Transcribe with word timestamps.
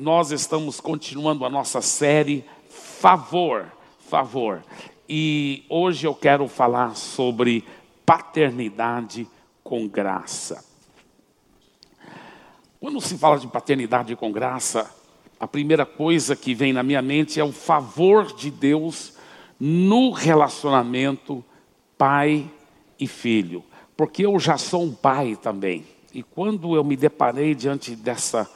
nós 0.00 0.30
estamos 0.30 0.80
continuando 0.80 1.44
a 1.44 1.50
nossa 1.50 1.82
série 1.82 2.44
Favor, 2.68 3.66
Favor. 4.08 4.62
E 5.08 5.64
hoje 5.68 6.06
eu 6.06 6.14
quero 6.14 6.46
falar 6.46 6.94
sobre 6.94 7.64
paternidade 8.06 9.26
com 9.64 9.88
graça. 9.88 10.64
Quando 12.78 13.00
se 13.00 13.18
fala 13.18 13.38
de 13.38 13.48
paternidade 13.48 14.14
com 14.14 14.30
graça, 14.30 14.88
a 15.40 15.48
primeira 15.48 15.84
coisa 15.84 16.36
que 16.36 16.54
vem 16.54 16.72
na 16.72 16.84
minha 16.84 17.02
mente 17.02 17.40
é 17.40 17.44
o 17.44 17.52
favor 17.52 18.32
de 18.32 18.52
Deus 18.52 19.14
no 19.58 20.12
relacionamento 20.12 21.44
pai 21.96 22.48
e 23.00 23.08
filho, 23.08 23.64
porque 23.96 24.24
eu 24.24 24.38
já 24.38 24.56
sou 24.56 24.84
um 24.84 24.92
pai 24.92 25.34
também. 25.34 25.84
E 26.14 26.22
quando 26.22 26.76
eu 26.76 26.84
me 26.84 26.96
deparei 26.96 27.52
diante 27.52 27.96
dessa 27.96 28.48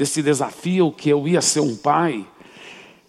desse 0.00 0.22
desafio 0.22 0.90
que 0.90 1.10
eu 1.10 1.28
ia 1.28 1.42
ser 1.42 1.60
um 1.60 1.76
pai, 1.76 2.26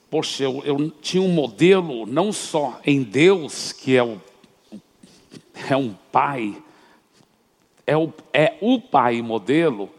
poxa, 0.09 0.43
eu, 0.43 0.61
eu 0.65 0.91
tinha 1.01 1.23
um 1.23 1.29
modelo 1.29 2.05
não 2.05 2.33
só 2.33 2.81
em 2.85 3.01
Deus, 3.01 3.71
que 3.71 3.95
é, 3.95 4.03
o, 4.03 4.19
é 5.69 5.77
um 5.77 5.95
pai, 6.11 6.53
é 7.87 7.95
o, 7.95 8.11
é 8.33 8.57
o 8.59 8.77
pai 8.77 9.21
modelo, 9.21 9.89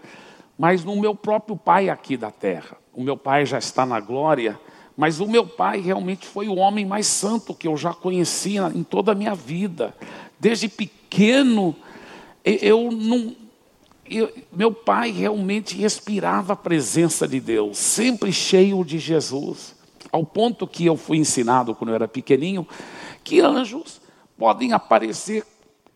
mas 0.58 0.84
no 0.84 0.94
meu 1.00 1.14
próprio 1.14 1.56
pai 1.56 1.88
aqui 1.88 2.14
da 2.14 2.30
terra. 2.30 2.76
O 2.92 3.02
meu 3.02 3.16
pai 3.16 3.46
já 3.46 3.56
está 3.56 3.86
na 3.86 3.98
glória, 3.98 4.60
mas 4.94 5.18
o 5.18 5.26
meu 5.26 5.46
pai 5.46 5.80
realmente 5.80 6.26
foi 6.26 6.46
o 6.46 6.56
homem 6.56 6.84
mais 6.84 7.06
santo 7.06 7.54
que 7.54 7.66
eu 7.66 7.74
já 7.74 7.94
conhecia 7.94 8.70
em 8.74 8.82
toda 8.82 9.12
a 9.12 9.14
minha 9.14 9.34
vida. 9.34 9.96
Desde 10.38 10.68
pequeno, 10.68 11.74
eu 12.44 12.92
não, 12.92 13.34
eu, 14.08 14.32
meu 14.52 14.72
pai 14.72 15.10
realmente 15.10 15.76
respirava 15.76 16.52
a 16.52 16.56
presença 16.56 17.26
de 17.26 17.40
Deus, 17.40 17.78
sempre 17.78 18.32
cheio 18.32 18.84
de 18.84 18.98
Jesus, 18.98 19.74
ao 20.10 20.24
ponto 20.24 20.66
que 20.66 20.84
eu 20.86 20.96
fui 20.96 21.18
ensinado 21.18 21.74
quando 21.74 21.90
eu 21.90 21.94
era 21.94 22.08
pequenininho 22.08 22.66
que 23.24 23.40
anjos 23.40 24.00
podem 24.36 24.72
aparecer 24.72 25.44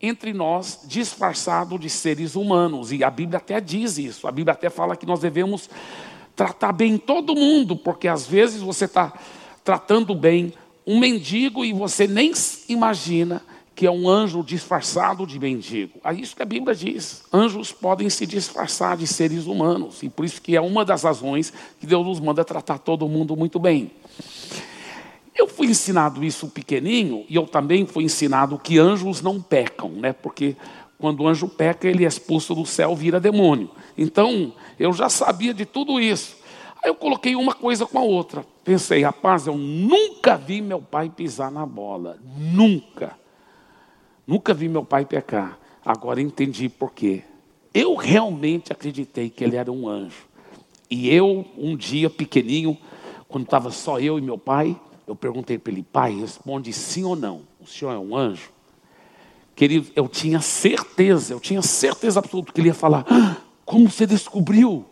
entre 0.01 0.31
nós 0.31 0.81
disfarçados 0.85 1.79
de 1.79 1.89
seres 1.89 2.35
humanos, 2.35 2.91
e 2.91 3.03
a 3.03 3.09
Bíblia 3.09 3.37
até 3.37 3.59
diz 3.59 3.97
isso, 3.97 4.27
a 4.27 4.31
Bíblia 4.31 4.53
até 4.53 4.69
fala 4.69 4.95
que 4.95 5.05
nós 5.05 5.19
devemos 5.19 5.69
tratar 6.35 6.71
bem 6.71 6.97
todo 6.97 7.35
mundo, 7.35 7.75
porque 7.75 8.07
às 8.07 8.25
vezes 8.25 8.61
você 8.61 8.85
está 8.85 9.13
tratando 9.63 10.13
bem 10.13 10.53
um 10.85 10.99
mendigo 10.99 11.65
e 11.65 11.73
você 11.73 12.07
nem 12.07 12.31
imagina 12.69 13.41
que 13.77 13.85
é 13.85 13.91
um 13.91 14.09
anjo 14.09 14.41
disfarçado 14.41 15.27
de 15.27 15.37
mendigo. 15.37 15.99
É 16.03 16.11
isso 16.11 16.35
que 16.35 16.41
a 16.41 16.45
Bíblia 16.45 16.73
diz. 16.73 17.23
Anjos 17.31 17.71
podem 17.71 18.09
se 18.09 18.25
disfarçar 18.25 18.97
de 18.97 19.05
seres 19.05 19.45
humanos. 19.45 20.01
E 20.01 20.09
por 20.09 20.25
isso 20.25 20.41
que 20.41 20.55
é 20.55 20.59
uma 20.59 20.83
das 20.83 21.03
razões 21.03 21.53
que 21.79 21.85
Deus 21.85 22.03
nos 22.03 22.19
manda 22.19 22.43
tratar 22.43 22.79
todo 22.79 23.07
mundo 23.07 23.37
muito 23.37 23.59
bem. 23.59 23.91
Eu 25.35 25.47
fui 25.47 25.67
ensinado 25.67 26.25
isso 26.25 26.47
pequenininho 26.47 27.23
e 27.29 27.35
eu 27.35 27.45
também 27.45 27.85
fui 27.85 28.03
ensinado 28.03 28.57
que 28.57 28.79
anjos 28.79 29.21
não 29.21 29.39
pecam, 29.39 29.91
né? 29.91 30.11
Porque 30.11 30.57
quando 30.97 31.21
o 31.21 31.27
anjo 31.27 31.47
peca, 31.47 31.87
ele 31.87 32.03
é 32.03 32.07
expulso 32.07 32.55
do 32.55 32.65
céu, 32.65 32.95
vira 32.95 33.19
demônio. 33.19 33.69
Então, 33.95 34.53
eu 34.79 34.91
já 34.91 35.07
sabia 35.07 35.53
de 35.53 35.67
tudo 35.67 35.99
isso. 35.99 36.35
Aí 36.83 36.89
eu 36.89 36.95
coloquei 36.95 37.35
uma 37.35 37.53
coisa 37.53 37.85
com 37.85 37.99
a 37.99 38.03
outra. 38.03 38.43
Pensei, 38.63 39.03
rapaz, 39.03 39.45
eu 39.45 39.55
nunca 39.55 40.35
vi 40.35 40.63
meu 40.63 40.81
pai 40.81 41.11
pisar 41.15 41.51
na 41.51 41.63
bola. 41.63 42.17
Nunca. 42.35 43.15
Nunca 44.27 44.53
vi 44.53 44.67
meu 44.67 44.83
pai 44.83 45.05
pecar. 45.05 45.57
Agora 45.85 46.21
entendi 46.21 46.67
por 46.67 46.91
quê. 46.91 47.23
Eu 47.73 47.95
realmente 47.95 48.73
acreditei 48.73 49.29
que 49.29 49.41
ele 49.41 49.55
era 49.55 49.71
um 49.71 49.87
anjo. 49.87 50.27
E 50.89 51.09
eu, 51.09 51.45
um 51.57 51.77
dia 51.77 52.09
pequenininho, 52.09 52.77
quando 53.29 53.45
estava 53.45 53.71
só 53.71 53.99
eu 53.99 54.19
e 54.19 54.21
meu 54.21 54.37
pai, 54.37 54.77
eu 55.07 55.15
perguntei 55.15 55.57
para 55.57 55.71
ele, 55.71 55.83
pai, 55.83 56.19
responde 56.19 56.73
sim 56.73 57.05
ou 57.05 57.15
não. 57.15 57.43
O 57.61 57.65
senhor 57.65 57.93
é 57.93 57.97
um 57.97 58.15
anjo? 58.15 58.51
Querido, 59.55 59.87
eu 59.95 60.07
tinha 60.07 60.41
certeza, 60.41 61.33
eu 61.33 61.39
tinha 61.39 61.61
certeza 61.61 62.19
absoluta 62.19 62.51
que 62.51 62.59
ele 62.59 62.67
ia 62.67 62.73
falar, 62.73 63.05
ah, 63.09 63.37
como 63.65 63.89
você 63.89 64.05
descobriu? 64.05 64.85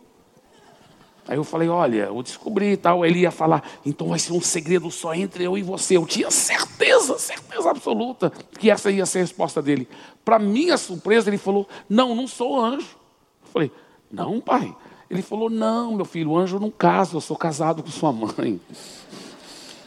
Aí 1.28 1.36
eu 1.36 1.44
falei, 1.44 1.68
olha, 1.68 2.04
eu 2.04 2.22
descobri 2.22 2.72
e 2.72 2.76
tal. 2.76 3.04
Ele 3.04 3.20
ia 3.20 3.30
falar, 3.30 3.62
então 3.84 4.08
vai 4.08 4.18
ser 4.18 4.32
um 4.32 4.40
segredo 4.40 4.90
só 4.90 5.14
entre 5.14 5.44
eu 5.44 5.58
e 5.58 5.62
você. 5.62 5.96
Eu 5.96 6.06
tinha 6.06 6.30
certeza, 6.30 7.18
certeza 7.18 7.70
absoluta 7.70 8.30
que 8.58 8.70
essa 8.70 8.90
ia 8.90 9.04
ser 9.04 9.18
a 9.18 9.22
resposta 9.22 9.60
dele. 9.60 9.88
Para 10.24 10.38
minha 10.38 10.76
surpresa, 10.76 11.28
ele 11.28 11.38
falou, 11.38 11.68
não, 11.88 12.14
não 12.14 12.28
sou 12.28 12.60
anjo. 12.60 12.96
Eu 13.44 13.50
falei, 13.52 13.72
não, 14.10 14.40
pai. 14.40 14.74
Ele 15.10 15.22
falou, 15.22 15.50
não, 15.50 15.94
meu 15.94 16.04
filho, 16.04 16.36
anjo 16.36 16.58
não 16.58 16.70
casa, 16.70 17.16
eu 17.16 17.20
sou 17.20 17.36
casado 17.36 17.82
com 17.82 17.90
sua 17.90 18.12
mãe. 18.12 18.60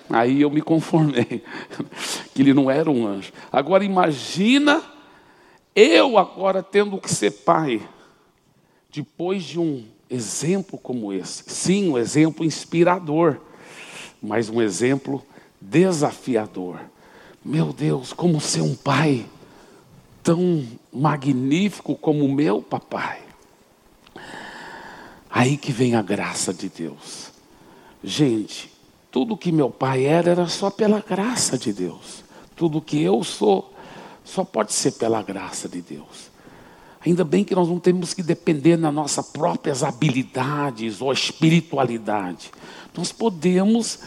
Aí 0.09 0.41
eu 0.41 0.49
me 0.49 0.61
conformei, 0.61 1.43
que 2.33 2.41
ele 2.41 2.53
não 2.53 2.69
era 2.69 2.89
um 2.89 3.05
anjo. 3.05 3.31
Agora 3.51 3.83
imagina 3.83 4.81
eu 5.75 6.17
agora 6.17 6.63
tendo 6.63 6.97
que 6.97 7.09
ser 7.09 7.31
pai, 7.31 7.81
depois 8.91 9.43
de 9.43 9.59
um 9.59 9.85
exemplo 10.09 10.77
como 10.77 11.13
esse. 11.13 11.43
Sim, 11.47 11.89
um 11.89 11.97
exemplo 11.97 12.45
inspirador, 12.45 13.37
mas 14.21 14.49
um 14.49 14.61
exemplo 14.61 15.23
desafiador. 15.61 16.79
Meu 17.43 17.71
Deus, 17.71 18.11
como 18.13 18.41
ser 18.41 18.61
um 18.61 18.75
pai 18.75 19.25
tão 20.23 20.67
magnífico 20.91 21.95
como 21.95 22.25
o 22.25 22.33
meu 22.33 22.61
papai. 22.61 23.21
Aí 25.29 25.57
que 25.57 25.71
vem 25.71 25.95
a 25.95 26.01
graça 26.01 26.53
de 26.53 26.69
Deus. 26.69 27.31
Gente, 28.03 28.71
tudo 29.11 29.37
que 29.37 29.51
meu 29.51 29.69
pai 29.69 30.05
era 30.05 30.31
era 30.31 30.47
só 30.47 30.69
pela 30.69 31.01
graça 31.01 31.57
de 31.57 31.71
Deus. 31.71 32.23
Tudo 32.55 32.81
que 32.81 33.01
eu 33.01 33.23
sou 33.23 33.73
só 34.23 34.43
pode 34.43 34.73
ser 34.73 34.93
pela 34.93 35.21
graça 35.21 35.67
de 35.67 35.81
Deus. 35.81 36.29
Ainda 37.05 37.23
bem 37.23 37.43
que 37.43 37.55
nós 37.55 37.67
não 37.67 37.79
temos 37.79 38.13
que 38.13 38.21
depender 38.21 38.77
das 38.77 38.93
nossas 38.93 39.27
próprias 39.29 39.83
habilidades 39.83 41.01
ou 41.01 41.13
espiritualidade. 41.13 42.51
Nós 42.95 43.11
podemos 43.11 43.99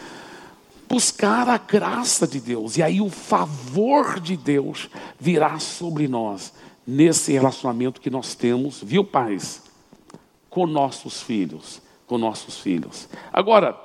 buscar 0.89 1.49
a 1.49 1.57
graça 1.57 2.27
de 2.27 2.39
Deus, 2.39 2.77
e 2.77 2.83
aí 2.83 3.01
o 3.01 3.09
favor 3.09 4.21
de 4.21 4.37
Deus 4.37 4.91
virá 5.19 5.59
sobre 5.59 6.07
nós, 6.07 6.53
nesse 6.87 7.33
relacionamento 7.33 8.01
que 8.01 8.11
nós 8.11 8.35
temos, 8.35 8.83
viu, 8.83 9.03
pais? 9.03 9.63
Com 10.51 10.67
nossos 10.67 11.23
filhos, 11.23 11.81
com 12.07 12.19
nossos 12.19 12.59
filhos. 12.59 13.09
Agora, 13.33 13.81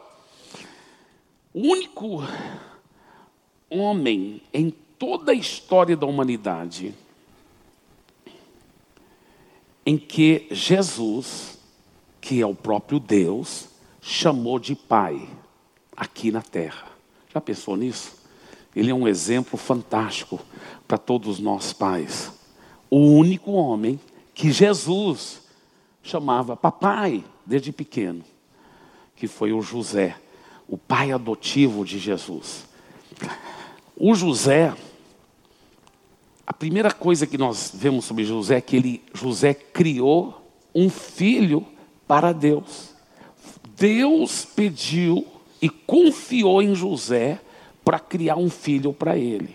o 1.54 1.62
único 1.62 2.22
homem 3.70 4.42
em 4.54 4.70
toda 5.00 5.32
a 5.32 5.36
história 5.36 5.96
da 5.96 6.06
humanidade 6.06 6.94
em 9.88 9.98
que 9.98 10.46
Jesus, 10.52 11.58
que 12.20 12.42
é 12.42 12.46
o 12.46 12.54
próprio 12.54 13.00
Deus, 13.00 13.70
chamou 14.02 14.60
de 14.60 14.76
Pai 14.76 15.30
aqui 15.96 16.30
na 16.30 16.42
terra. 16.42 16.90
Já 17.34 17.40
pensou 17.40 17.78
nisso? 17.78 18.18
Ele 18.76 18.92
é 18.92 18.94
um 18.94 19.08
exemplo 19.08 19.58
fantástico 19.58 20.42
para 20.86 20.98
todos 20.98 21.40
nós 21.40 21.72
pais. 21.72 22.34
O 22.90 22.98
único 22.98 23.54
homem 23.54 23.98
que 24.34 24.52
Jesus 24.52 25.42
chamava 26.04 26.58
papai 26.58 27.24
desde 27.46 27.72
pequeno, 27.72 28.26
que 29.16 29.26
foi 29.26 29.54
o 29.54 29.62
José, 29.62 30.18
o 30.68 30.78
pai 30.78 31.14
adotivo 31.14 31.86
de 31.86 31.98
Jesus. 31.98 32.66
O 33.96 34.14
José 34.14 34.76
a 36.48 36.54
primeira 36.54 36.90
coisa 36.90 37.28
que 37.28 37.38
nós 37.38 37.74
vemos 37.74 38.06
sobre 38.06 38.24
José 38.24 38.56
é 38.56 38.62
que 38.62 38.78
ele, 38.78 39.04
José 39.14 39.54
criou 39.54 40.50
um 40.74 40.90
filho 40.90 41.68
para 42.08 42.32
Deus. 42.32 42.96
Deus 43.76 44.46
pediu 44.46 45.28
e 45.62 45.70
confiou 45.70 46.62
em 46.62 46.74
José 46.74 47.42
para 47.84 48.00
criar 48.00 48.38
um 48.38 48.50
filho 48.50 48.94
para 48.94 49.18
ele. 49.18 49.54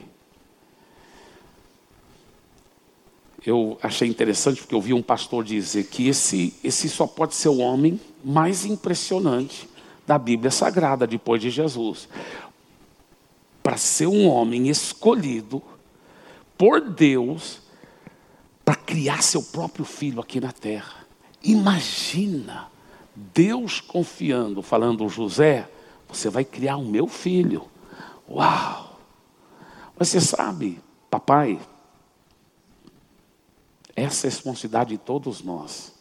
Eu 3.44 3.78
achei 3.82 4.06
interessante 4.06 4.60
porque 4.60 4.74
eu 4.74 4.80
vi 4.80 4.92
um 4.92 5.02
pastor 5.02 5.42
dizer 5.42 5.84
que 5.84 6.08
esse, 6.08 6.52
esse 6.62 6.90
só 6.90 7.06
pode 7.06 7.34
ser 7.34 7.48
o 7.48 7.58
homem 7.58 7.98
mais 8.22 8.66
impressionante 8.66 9.66
da 10.06 10.18
Bíblia 10.18 10.50
Sagrada 10.50 11.06
depois 11.06 11.40
de 11.40 11.48
Jesus. 11.48 12.06
Para 13.62 13.78
ser 13.78 14.06
um 14.06 14.28
homem 14.28 14.68
escolhido 14.68 15.62
por 16.56 16.81
Deus 16.81 17.60
para 18.64 18.76
criar 18.76 19.22
seu 19.22 19.43
próprio 19.43 19.84
filho 19.84 20.20
aqui 20.20 20.40
na 20.40 20.52
terra. 20.52 21.06
Imagina 21.43 22.70
Deus 23.14 23.81
confiando, 23.81 24.62
falando, 24.62 25.08
José, 25.08 25.69
você 26.08 26.28
vai 26.31 26.44
criar 26.44 26.76
o 26.76 26.84
meu 26.84 27.06
filho. 27.06 27.69
Uau! 28.28 28.99
Mas 29.99 30.08
você 30.08 30.20
sabe, 30.20 30.81
papai, 31.10 31.60
essa 33.94 34.26
é 34.26 34.28
a 34.28 34.31
responsabilidade 34.31 34.90
de 34.90 34.98
todos 34.98 35.43
nós. 35.43 35.93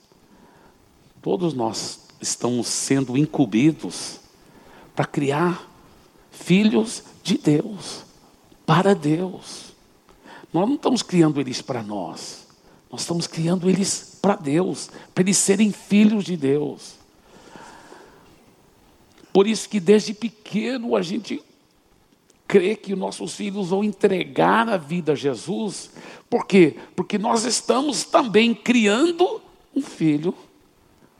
Todos 1.21 1.53
nós 1.53 2.07
estamos 2.21 2.67
sendo 2.67 3.17
incumbidos 3.17 4.19
para 4.95 5.05
criar 5.05 5.69
filhos 6.31 7.03
de 7.23 7.37
Deus, 7.37 8.03
para 8.65 8.95
Deus. 8.95 9.70
Nós 10.53 10.67
não 10.67 10.75
estamos 10.75 11.01
criando 11.01 11.39
eles 11.39 11.61
para 11.61 11.81
nós, 11.81 12.47
nós 12.91 13.01
estamos 13.01 13.25
criando 13.25 13.69
eles 13.69 14.17
para 14.21 14.35
Deus, 14.35 14.89
para 15.13 15.23
eles 15.23 15.37
serem 15.37 15.71
filhos 15.71 16.25
de 16.25 16.35
Deus. 16.35 16.95
Por 19.31 19.47
isso 19.47 19.69
que 19.69 19.79
desde 19.79 20.13
pequeno 20.13 20.95
a 20.95 21.01
gente 21.01 21.41
crê 22.47 22.75
que 22.75 22.93
nossos 22.97 23.33
filhos 23.33 23.69
vão 23.69 23.81
entregar 23.81 24.67
a 24.67 24.75
vida 24.75 25.13
a 25.13 25.15
Jesus. 25.15 25.89
Por 26.29 26.45
quê? 26.45 26.75
Porque 26.97 27.17
nós 27.17 27.45
estamos 27.45 28.03
também 28.03 28.53
criando 28.53 29.41
um 29.73 29.81
filho 29.81 30.35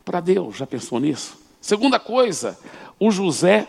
para 0.03 0.19
Deus. 0.19 0.57
Já 0.57 0.67
pensou 0.67 0.99
nisso? 0.99 1.39
Segunda 1.61 1.97
coisa, 1.99 2.59
o 2.99 3.09
José 3.11 3.65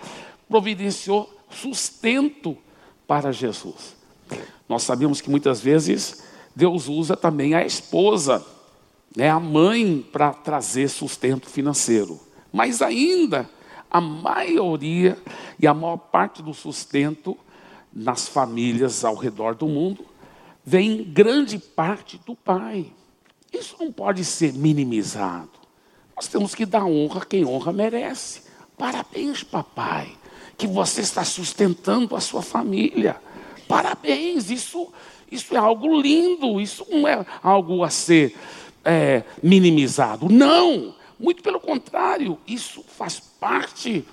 providenciou 0.49 1.33
sustento 1.51 2.59
para 3.07 3.31
Jesus. 3.31 3.95
Nós 4.69 4.83
sabemos 4.83 5.21
que 5.21 5.31
muitas 5.31 5.61
vezes 5.61 6.23
Deus 6.55 6.89
usa 6.89 7.17
também 7.17 7.55
a 7.55 7.65
esposa, 7.65 8.45
né, 9.17 9.31
a 9.31 9.41
mãe, 9.41 10.07
para 10.13 10.33
trazer 10.33 10.89
sustento 10.89 11.49
financeiro. 11.49 12.21
Mas 12.53 12.83
ainda, 12.83 13.49
a 13.91 14.01
maioria 14.01 15.19
e 15.59 15.67
a 15.67 15.75
maior 15.75 15.97
parte 15.97 16.43
do 16.43 16.55
sustento 16.55 17.37
nas 17.93 18.27
famílias 18.27 19.05
ao 19.05 19.15
redor 19.15 19.55
do 19.55 19.67
mundo 19.67 20.05
vem 20.65 21.05
grande 21.05 21.59
parte 21.59 22.21
do 22.25 22.35
pai. 22.35 22.93
Isso 23.53 23.77
não 23.79 23.93
pode 23.93 24.25
ser 24.25 24.53
minimizado. 24.55 25.51
Nós 26.17 26.29
temos 26.29 26.55
que 26.55 26.65
dar 26.65 26.85
honra 26.85 27.21
a 27.21 27.27
quem 27.27 27.45
honra 27.45 27.73
merece. 27.73 28.43
Parabéns, 28.79 29.43
papai, 29.43 30.17
que 30.57 30.67
você 30.67 31.01
está 31.03 31.25
sustentando 31.25 32.17
a 32.17 32.21
sua 32.21 32.43
família. 32.43 33.21
Parabéns, 33.73 34.51
isso, 34.51 34.93
isso 35.31 35.55
é 35.55 35.59
algo 35.59 35.99
lindo, 35.99 36.61
isso 36.61 36.87
não 36.91 37.09
é 37.09 37.25
algo 37.43 37.83
a 37.83 37.89
ser 37.89 38.37
é, 38.85 39.23
minimizado. 39.43 40.29
Não, 40.29 40.95
muito 41.19 41.43
pelo 41.43 41.59
contrário, 41.59 42.39
isso 42.47 42.85
faz 42.87 43.19
parte 43.19 44.05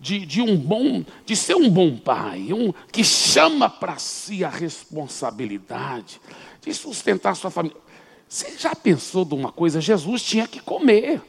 de, 0.00 0.26
de, 0.26 0.42
um 0.42 0.56
bom, 0.56 1.04
de 1.24 1.36
ser 1.36 1.54
um 1.54 1.70
bom 1.70 1.96
pai, 1.96 2.52
um 2.52 2.74
que 2.90 3.04
chama 3.04 3.70
para 3.70 3.98
si 3.98 4.44
a 4.44 4.48
responsabilidade 4.48 6.20
de 6.60 6.74
sustentar 6.74 7.36
sua 7.36 7.52
família. 7.52 7.78
Você 8.28 8.58
já 8.58 8.74
pensou 8.74 9.24
de 9.24 9.36
uma 9.36 9.52
coisa? 9.52 9.80
Jesus 9.80 10.24
tinha 10.24 10.48
que 10.48 10.58
comer. 10.58 11.22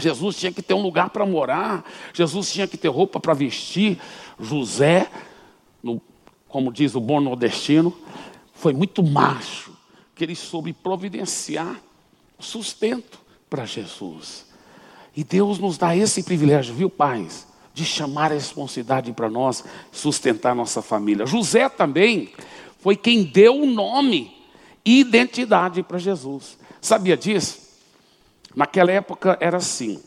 Jesus 0.00 0.34
tinha 0.34 0.50
que 0.50 0.62
ter 0.62 0.74
um 0.74 0.82
lugar 0.82 1.10
para 1.10 1.24
morar, 1.24 1.88
Jesus 2.12 2.52
tinha 2.52 2.66
que 2.66 2.76
ter 2.76 2.88
roupa 2.88 3.20
para 3.20 3.34
vestir. 3.34 4.00
José, 4.40 5.08
no, 5.80 6.02
como 6.48 6.72
diz 6.72 6.94
o 6.94 7.00
bom 7.00 7.20
nordestino, 7.20 7.96
foi 8.54 8.72
muito 8.72 9.02
macho, 9.02 9.72
que 10.14 10.24
ele 10.24 10.34
soube 10.34 10.72
providenciar 10.72 11.80
sustento 12.38 13.18
para 13.48 13.64
Jesus. 13.64 14.46
E 15.16 15.24
Deus 15.24 15.58
nos 15.58 15.76
dá 15.76 15.96
esse 15.96 16.22
privilégio, 16.22 16.74
viu, 16.74 16.88
pais? 16.88 17.46
De 17.74 17.84
chamar 17.84 18.30
a 18.30 18.34
responsabilidade 18.34 19.12
para 19.12 19.28
nós, 19.28 19.64
sustentar 19.92 20.54
nossa 20.54 20.82
família. 20.82 21.26
José 21.26 21.68
também 21.68 22.32
foi 22.80 22.96
quem 22.96 23.24
deu 23.24 23.56
o 23.56 23.66
nome 23.66 24.32
e 24.84 25.00
identidade 25.00 25.82
para 25.82 25.98
Jesus. 25.98 26.58
Sabia 26.80 27.16
disso? 27.16 27.68
Naquela 28.54 28.90
época 28.90 29.36
era 29.40 29.56
assim. 29.56 30.02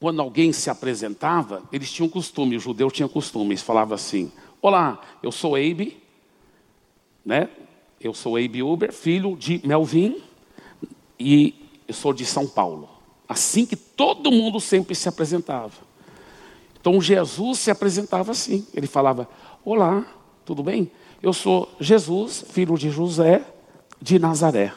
Quando 0.00 0.20
alguém 0.20 0.52
se 0.52 0.68
apresentava, 0.68 1.62
eles 1.72 1.90
tinham 1.90 2.08
costume, 2.08 2.56
o 2.56 2.60
judeu 2.60 2.90
tinha 2.90 3.08
costume, 3.08 3.50
eles 3.50 3.62
falavam 3.62 3.94
assim: 3.94 4.30
Olá, 4.66 4.98
eu 5.22 5.30
sou 5.30 5.56
Abe, 5.56 5.94
né? 7.22 7.50
Eu 8.00 8.14
sou 8.14 8.38
Abe 8.38 8.62
Uber, 8.62 8.94
filho 8.94 9.36
de 9.36 9.60
Melvin, 9.62 10.22
e 11.20 11.54
eu 11.86 11.92
sou 11.92 12.14
de 12.14 12.24
São 12.24 12.46
Paulo. 12.46 12.88
Assim 13.28 13.66
que 13.66 13.76
todo 13.76 14.32
mundo 14.32 14.58
sempre 14.58 14.94
se 14.94 15.06
apresentava. 15.06 15.74
Então 16.80 16.98
Jesus 16.98 17.58
se 17.58 17.70
apresentava 17.70 18.32
assim. 18.32 18.66
Ele 18.72 18.86
falava: 18.86 19.28
Olá, 19.62 20.06
tudo 20.46 20.62
bem? 20.62 20.90
Eu 21.22 21.34
sou 21.34 21.70
Jesus, 21.78 22.46
filho 22.48 22.78
de 22.78 22.88
José 22.88 23.44
de 24.00 24.18
Nazaré. 24.18 24.72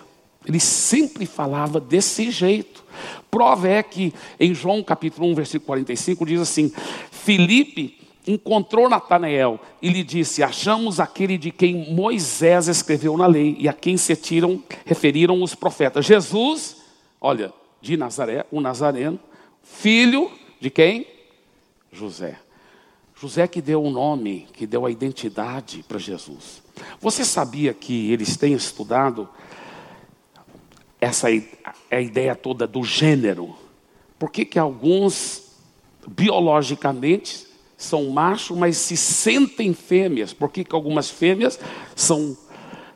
Ele 0.45 0.59
sempre 0.59 1.25
falava 1.25 1.79
desse 1.79 2.29
jeito. 2.29 2.83
Prova 3.31 3.69
é 3.69 3.81
que 3.81 4.13
em 4.37 4.53
João 4.53 4.83
capítulo 4.83 5.29
1, 5.29 5.35
versículo 5.35 5.67
45, 5.67 6.25
diz 6.25 6.41
assim: 6.41 6.73
Filipe 7.09 8.05
encontrou 8.27 8.89
Natanael 8.89 9.59
e 9.81 9.89
lhe 9.89 10.03
disse: 10.03 10.43
Achamos 10.43 10.99
aquele 10.99 11.37
de 11.37 11.49
quem 11.49 11.93
Moisés 11.93 12.67
escreveu 12.67 13.17
na 13.17 13.25
lei 13.25 13.55
e 13.57 13.69
a 13.69 13.73
quem 13.73 13.95
se 13.97 14.15
tiram, 14.15 14.61
referiram 14.85 15.41
os 15.41 15.55
profetas. 15.55 16.05
Jesus, 16.05 16.77
olha, 17.21 17.53
de 17.81 17.95
Nazaré, 17.95 18.45
o 18.51 18.59
Nazareno, 18.59 19.19
filho 19.63 20.29
de 20.59 20.69
quem? 20.69 21.07
José. 21.91 22.37
José 23.15 23.47
que 23.47 23.61
deu 23.61 23.81
o 23.81 23.89
nome, 23.89 24.47
que 24.53 24.67
deu 24.67 24.85
a 24.85 24.91
identidade 24.91 25.83
para 25.87 25.97
Jesus. 25.97 26.61
Você 26.99 27.25
sabia 27.25 27.73
que 27.73 28.11
eles 28.11 28.37
têm 28.37 28.53
estudado 28.53 29.27
essa 31.01 31.27
a 31.89 32.01
ideia 32.01 32.35
toda 32.35 32.67
do 32.67 32.83
gênero. 32.83 33.55
Por 34.19 34.31
que, 34.31 34.45
que 34.45 34.59
alguns 34.59 35.51
biologicamente 36.07 37.46
são 37.77 38.09
machos, 38.09 38.57
mas 38.57 38.75
se 38.77 38.97
sentem 38.97 39.73
fêmeas? 39.73 40.33
Por 40.33 40.51
que 40.51 40.65
algumas 40.71 41.09
fêmeas 41.09 41.59
são 41.95 42.35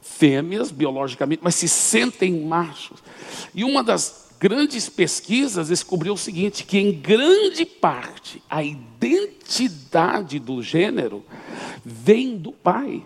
fêmeas 0.01 0.72
biologicamente, 0.72 1.42
mas 1.44 1.56
se 1.56 1.69
sentem 1.69 2.44
machos? 2.44 3.00
E 3.54 3.63
uma 3.63 3.83
das 3.83 4.30
grandes 4.39 4.89
pesquisas 4.89 5.68
descobriu 5.68 6.13
o 6.13 6.18
seguinte: 6.18 6.63
que 6.63 6.80
em 6.80 6.92
grande 6.92 7.63
parte 7.63 8.42
a 8.50 8.63
identidade 8.63 10.39
do 10.39 10.63
gênero 10.63 11.24
vem 11.86 12.36
do 12.36 12.51
pai 12.51 13.06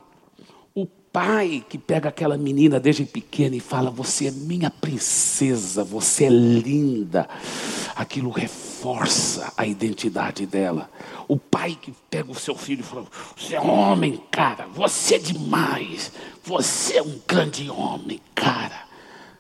pai 1.16 1.64
que 1.70 1.78
pega 1.78 2.10
aquela 2.10 2.38
menina 2.38 2.78
desde 2.78 3.06
pequena 3.06 3.56
e 3.56 3.62
fala: 3.62 3.90
Você 3.90 4.28
é 4.28 4.32
minha 4.32 4.70
princesa, 4.70 5.82
você 5.82 6.26
é 6.26 6.30
linda. 6.30 7.26
Aquilo 7.96 8.30
reforça 8.30 9.54
a 9.56 9.66
identidade 9.66 10.46
dela. 10.46 10.92
O 11.26 11.38
pai 11.38 11.78
que 11.82 11.94
pega 12.10 12.30
o 12.30 12.36
seu 12.36 12.54
filho 12.54 12.82
e 12.82 12.84
fala: 12.84 13.06
Você 13.38 13.56
é 13.56 13.62
homem, 13.62 14.22
cara, 14.30 14.68
você 14.68 15.16
é 15.16 15.20
demais. 15.20 16.12
Você 16.44 16.98
é 16.98 17.02
um 17.02 17.18
grande 17.26 17.70
homem, 17.70 18.20
cara. 18.36 18.84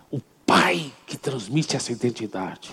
O 0.09 0.21
pai 0.45 0.93
que 1.05 1.17
transmite 1.17 1.75
essa 1.75 1.91
identidade. 1.91 2.71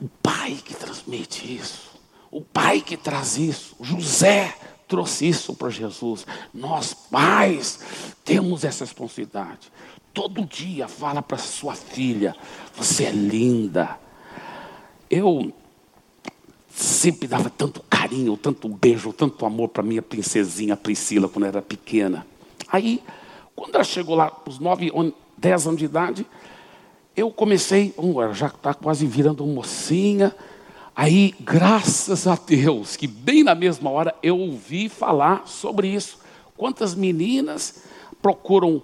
O 0.00 0.08
pai 0.22 0.56
que 0.64 0.74
transmite 0.74 1.54
isso. 1.54 1.90
O 2.30 2.40
pai 2.40 2.80
que 2.80 2.96
traz 2.96 3.36
isso. 3.36 3.76
José 3.82 4.54
trouxe 4.88 5.28
isso 5.28 5.54
para 5.54 5.70
Jesus. 5.70 6.26
Nós, 6.52 6.94
pais, 6.94 8.14
temos 8.24 8.64
essa 8.64 8.84
responsabilidade. 8.84 9.72
Todo 10.12 10.44
dia 10.44 10.88
fala 10.88 11.22
para 11.22 11.38
sua 11.38 11.74
filha: 11.74 12.34
Você 12.74 13.04
é 13.04 13.10
linda. 13.10 13.98
Eu 15.10 15.52
sempre 16.70 17.26
dava 17.26 17.48
tanto 17.48 17.82
carinho, 17.88 18.36
tanto 18.36 18.68
beijo, 18.68 19.12
tanto 19.12 19.46
amor 19.46 19.68
para 19.68 19.82
minha 19.82 20.02
princesinha 20.02 20.76
Priscila 20.76 21.28
quando 21.28 21.46
era 21.46 21.62
pequena. 21.62 22.26
Aí, 22.68 23.02
quando 23.54 23.74
ela 23.74 23.84
chegou 23.84 24.14
lá, 24.14 24.30
os 24.46 24.58
nove, 24.58 24.92
dez 25.36 25.66
anos 25.66 25.78
de 25.78 25.86
idade, 25.86 26.26
eu 27.16 27.30
comecei, 27.30 27.94
já 28.34 28.48
está 28.48 28.74
quase 28.74 29.06
virando 29.06 29.46
mocinha. 29.46 30.34
Aí, 30.98 31.34
graças 31.38 32.26
a 32.26 32.36
Deus, 32.36 32.96
que 32.96 33.06
bem 33.06 33.44
na 33.44 33.54
mesma 33.54 33.90
hora 33.90 34.14
eu 34.22 34.38
ouvi 34.38 34.88
falar 34.88 35.46
sobre 35.46 35.88
isso. 35.88 36.18
Quantas 36.56 36.94
meninas 36.94 37.82
procuram, 38.22 38.82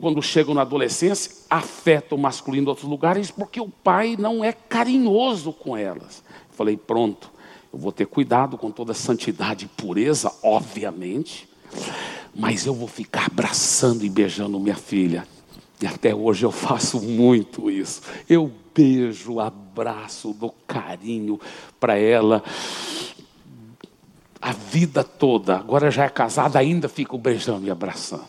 quando 0.00 0.22
chegam 0.22 0.54
na 0.54 0.60
adolescência, 0.60 1.32
afetam 1.50 2.16
o 2.16 2.20
masculino 2.20 2.66
em 2.66 2.68
outros 2.68 2.88
lugares, 2.88 3.28
porque 3.28 3.60
o 3.60 3.68
pai 3.68 4.16
não 4.16 4.44
é 4.44 4.52
carinhoso 4.52 5.52
com 5.52 5.76
elas. 5.76 6.22
Falei, 6.52 6.76
pronto, 6.76 7.28
eu 7.72 7.78
vou 7.80 7.90
ter 7.90 8.06
cuidado 8.06 8.56
com 8.56 8.70
toda 8.70 8.92
a 8.92 8.94
santidade 8.94 9.64
e 9.64 9.82
pureza, 9.82 10.32
obviamente, 10.44 11.48
mas 12.32 12.66
eu 12.66 12.72
vou 12.72 12.86
ficar 12.86 13.26
abraçando 13.26 14.04
e 14.04 14.08
beijando 14.08 14.60
minha 14.60 14.76
filha. 14.76 15.26
E 15.82 15.88
até 15.88 16.14
hoje 16.14 16.46
eu 16.46 16.52
faço 16.52 17.00
muito 17.00 17.68
isso. 17.68 18.00
Eu 18.28 18.52
beijo, 18.74 19.40
abraço, 19.40 20.32
dou 20.32 20.54
carinho 20.66 21.40
para 21.78 21.98
ela. 21.98 22.42
A 24.40 24.52
vida 24.52 25.04
toda, 25.04 25.56
agora 25.56 25.90
já 25.90 26.04
é 26.04 26.08
casada, 26.08 26.58
ainda 26.58 26.88
fico 26.88 27.18
beijando 27.18 27.66
e 27.66 27.70
abraçando. 27.70 28.28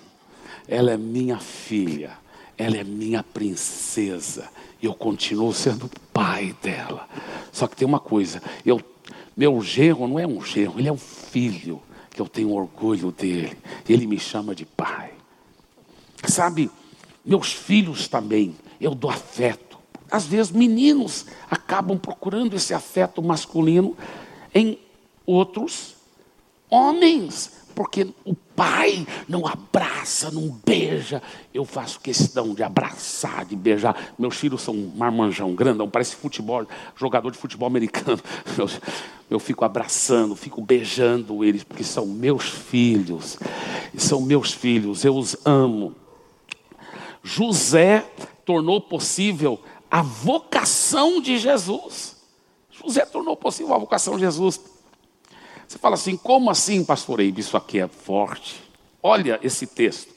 Ela 0.67 0.91
é 0.91 0.97
minha 0.97 1.37
filha, 1.39 2.11
ela 2.57 2.77
é 2.77 2.83
minha 2.83 3.23
princesa. 3.23 4.49
E 4.81 4.85
eu 4.85 4.93
continuo 4.93 5.53
sendo 5.53 5.89
pai 6.11 6.55
dela. 6.61 7.07
Só 7.51 7.67
que 7.67 7.75
tem 7.75 7.87
uma 7.87 7.99
coisa, 7.99 8.41
eu, 8.65 8.81
meu 9.37 9.61
genro 9.61 10.07
não 10.07 10.19
é 10.19 10.27
um 10.27 10.43
genro, 10.43 10.79
ele 10.79 10.89
é 10.89 10.91
um 10.91 10.97
filho, 10.97 11.81
que 12.09 12.21
eu 12.21 12.27
tenho 12.27 12.51
orgulho 12.51 13.11
dele. 13.11 13.57
Ele 13.87 14.05
me 14.05 14.19
chama 14.19 14.53
de 14.53 14.65
pai. 14.65 15.11
Sabe, 16.25 16.69
meus 17.23 17.53
filhos 17.53 18.07
também, 18.07 18.55
eu 18.79 18.93
dou 18.93 19.09
afeto. 19.09 19.70
Às 20.11 20.25
vezes, 20.25 20.51
meninos 20.51 21.25
acabam 21.49 21.97
procurando 21.97 22.55
esse 22.55 22.73
afeto 22.73 23.23
masculino 23.23 23.95
em 24.53 24.77
outros 25.25 25.95
homens, 26.69 27.51
porque 27.73 28.07
o 28.25 28.35
pai 28.35 29.07
não 29.27 29.47
abraça, 29.47 30.29
não 30.29 30.49
beija. 30.65 31.23
Eu 31.53 31.63
faço 31.63 31.99
questão 31.99 32.53
de 32.53 32.61
abraçar, 32.61 33.45
de 33.45 33.55
beijar. 33.55 34.13
Meus 34.19 34.35
filhos 34.35 34.61
são 34.61 34.73
um 34.73 34.91
marmanjão 34.95 35.55
grandão, 35.55 35.89
parece 35.89 36.15
futebol, 36.15 36.67
jogador 36.95 37.31
de 37.31 37.37
futebol 37.37 37.67
americano. 37.67 38.19
Eu, 38.57 38.69
eu 39.29 39.39
fico 39.39 39.63
abraçando, 39.63 40.35
fico 40.35 40.61
beijando 40.61 41.41
eles, 41.41 41.63
porque 41.63 41.85
são 41.85 42.05
meus 42.05 42.49
filhos. 42.49 43.39
São 43.97 44.19
meus 44.19 44.51
filhos, 44.51 45.05
eu 45.05 45.15
os 45.15 45.37
amo. 45.45 45.95
José 47.23 48.03
tornou 48.45 48.81
possível 48.81 49.57
a 49.91 50.01
vocação 50.01 51.21
de 51.21 51.37
Jesus. 51.37 52.15
José 52.71 53.05
tornou 53.05 53.35
possível 53.35 53.75
a 53.75 53.77
vocação 53.77 54.15
de 54.15 54.21
Jesus. 54.21 54.59
Você 55.67 55.77
fala 55.77 55.95
assim, 55.95 56.15
como 56.15 56.49
assim, 56.49 56.83
pastor 56.83 57.19
Eibe? 57.19 57.41
Isso 57.41 57.57
aqui 57.57 57.79
é 57.79 57.87
forte. 57.87 58.63
Olha 59.03 59.37
esse 59.43 59.67
texto. 59.67 60.11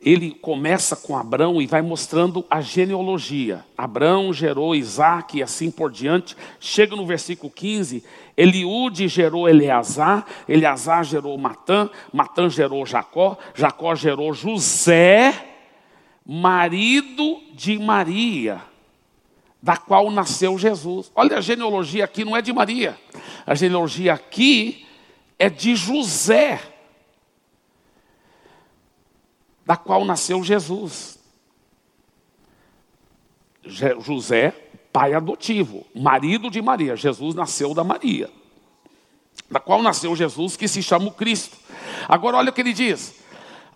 Ele 0.00 0.30
começa 0.30 0.94
com 0.94 1.16
Abraão 1.16 1.60
e 1.60 1.66
vai 1.66 1.82
mostrando 1.82 2.44
a 2.50 2.60
genealogia. 2.60 3.64
Abraão 3.76 4.32
gerou 4.32 4.74
Isaac 4.74 5.38
e 5.38 5.42
assim 5.42 5.70
por 5.70 5.90
diante. 5.90 6.36
Chega 6.60 6.94
no 6.94 7.06
versículo 7.06 7.50
15, 7.50 8.04
Eliúde 8.36 9.08
gerou 9.08 9.48
Eleazar, 9.48 10.26
Eleazar 10.48 11.02
gerou 11.02 11.36
Matã, 11.38 11.90
Matã 12.12 12.48
gerou 12.48 12.84
Jacó, 12.84 13.36
Jacó 13.54 13.94
gerou 13.94 14.32
José, 14.32 15.34
marido 16.24 17.40
de 17.54 17.78
Maria, 17.78 18.60
da 19.66 19.76
qual 19.76 20.12
nasceu 20.12 20.56
Jesus. 20.56 21.10
Olha, 21.12 21.38
a 21.38 21.40
genealogia 21.40 22.04
aqui 22.04 22.24
não 22.24 22.36
é 22.36 22.40
de 22.40 22.52
Maria, 22.52 22.96
a 23.44 23.52
genealogia 23.52 24.14
aqui 24.14 24.86
é 25.36 25.50
de 25.50 25.74
José, 25.74 26.60
da 29.66 29.76
qual 29.76 30.04
nasceu 30.04 30.44
Jesus. 30.44 31.18
José, 33.64 34.52
pai 34.92 35.14
adotivo, 35.14 35.84
marido 35.92 36.48
de 36.48 36.62
Maria. 36.62 36.94
Jesus 36.94 37.34
nasceu 37.34 37.74
da 37.74 37.82
Maria, 37.82 38.30
da 39.50 39.58
qual 39.58 39.82
nasceu 39.82 40.14
Jesus, 40.14 40.56
que 40.56 40.68
se 40.68 40.80
chama 40.80 41.08
o 41.08 41.12
Cristo. 41.12 41.56
Agora, 42.08 42.36
olha 42.36 42.50
o 42.50 42.52
que 42.52 42.60
ele 42.60 42.72
diz: 42.72 43.16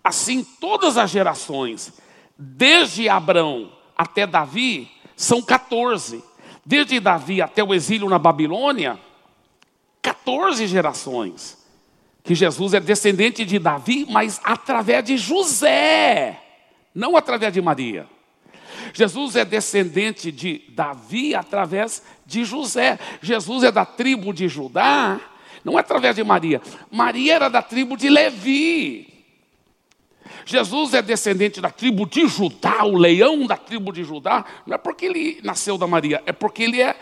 assim 0.01 0.41
todas 0.41 0.97
as 0.97 1.09
gerações 1.09 1.91
desde 2.37 3.09
Abraão 3.09 3.73
até 3.97 4.25
Davi, 4.25 4.89
são 5.21 5.41
14. 5.41 6.23
Desde 6.65 6.99
Davi 6.99 7.41
até 7.41 7.63
o 7.63 7.73
exílio 7.73 8.09
na 8.09 8.17
Babilônia, 8.17 8.99
14 10.01 10.65
gerações. 10.65 11.59
Que 12.23 12.33
Jesus 12.35 12.73
é 12.73 12.79
descendente 12.79 13.45
de 13.45 13.57
Davi, 13.59 14.05
mas 14.09 14.41
através 14.43 15.03
de 15.03 15.17
José, 15.17 16.39
não 16.93 17.15
através 17.15 17.53
de 17.53 17.61
Maria. 17.61 18.07
Jesus 18.93 19.35
é 19.35 19.45
descendente 19.45 20.31
de 20.31 20.63
Davi 20.69 21.35
através 21.35 22.03
de 22.25 22.43
José. 22.43 22.99
Jesus 23.21 23.63
é 23.63 23.71
da 23.71 23.85
tribo 23.85 24.33
de 24.33 24.47
Judá, 24.47 25.19
não 25.63 25.77
é 25.77 25.81
através 25.81 26.15
de 26.15 26.23
Maria. 26.23 26.61
Maria 26.91 27.35
era 27.35 27.49
da 27.49 27.61
tribo 27.61 27.95
de 27.95 28.09
Levi. 28.09 29.10
Jesus 30.45 30.93
é 30.93 31.01
descendente 31.01 31.61
da 31.61 31.69
tribo 31.69 32.05
de 32.05 32.27
Judá, 32.27 32.83
o 32.83 32.97
leão 32.97 33.45
da 33.45 33.57
tribo 33.57 33.91
de 33.91 34.03
Judá, 34.03 34.45
não 34.65 34.75
é 34.75 34.77
porque 34.77 35.05
ele 35.05 35.39
nasceu 35.43 35.77
da 35.77 35.87
Maria, 35.87 36.21
é 36.25 36.31
porque 36.31 36.63
ele 36.63 36.81
é 36.81 36.95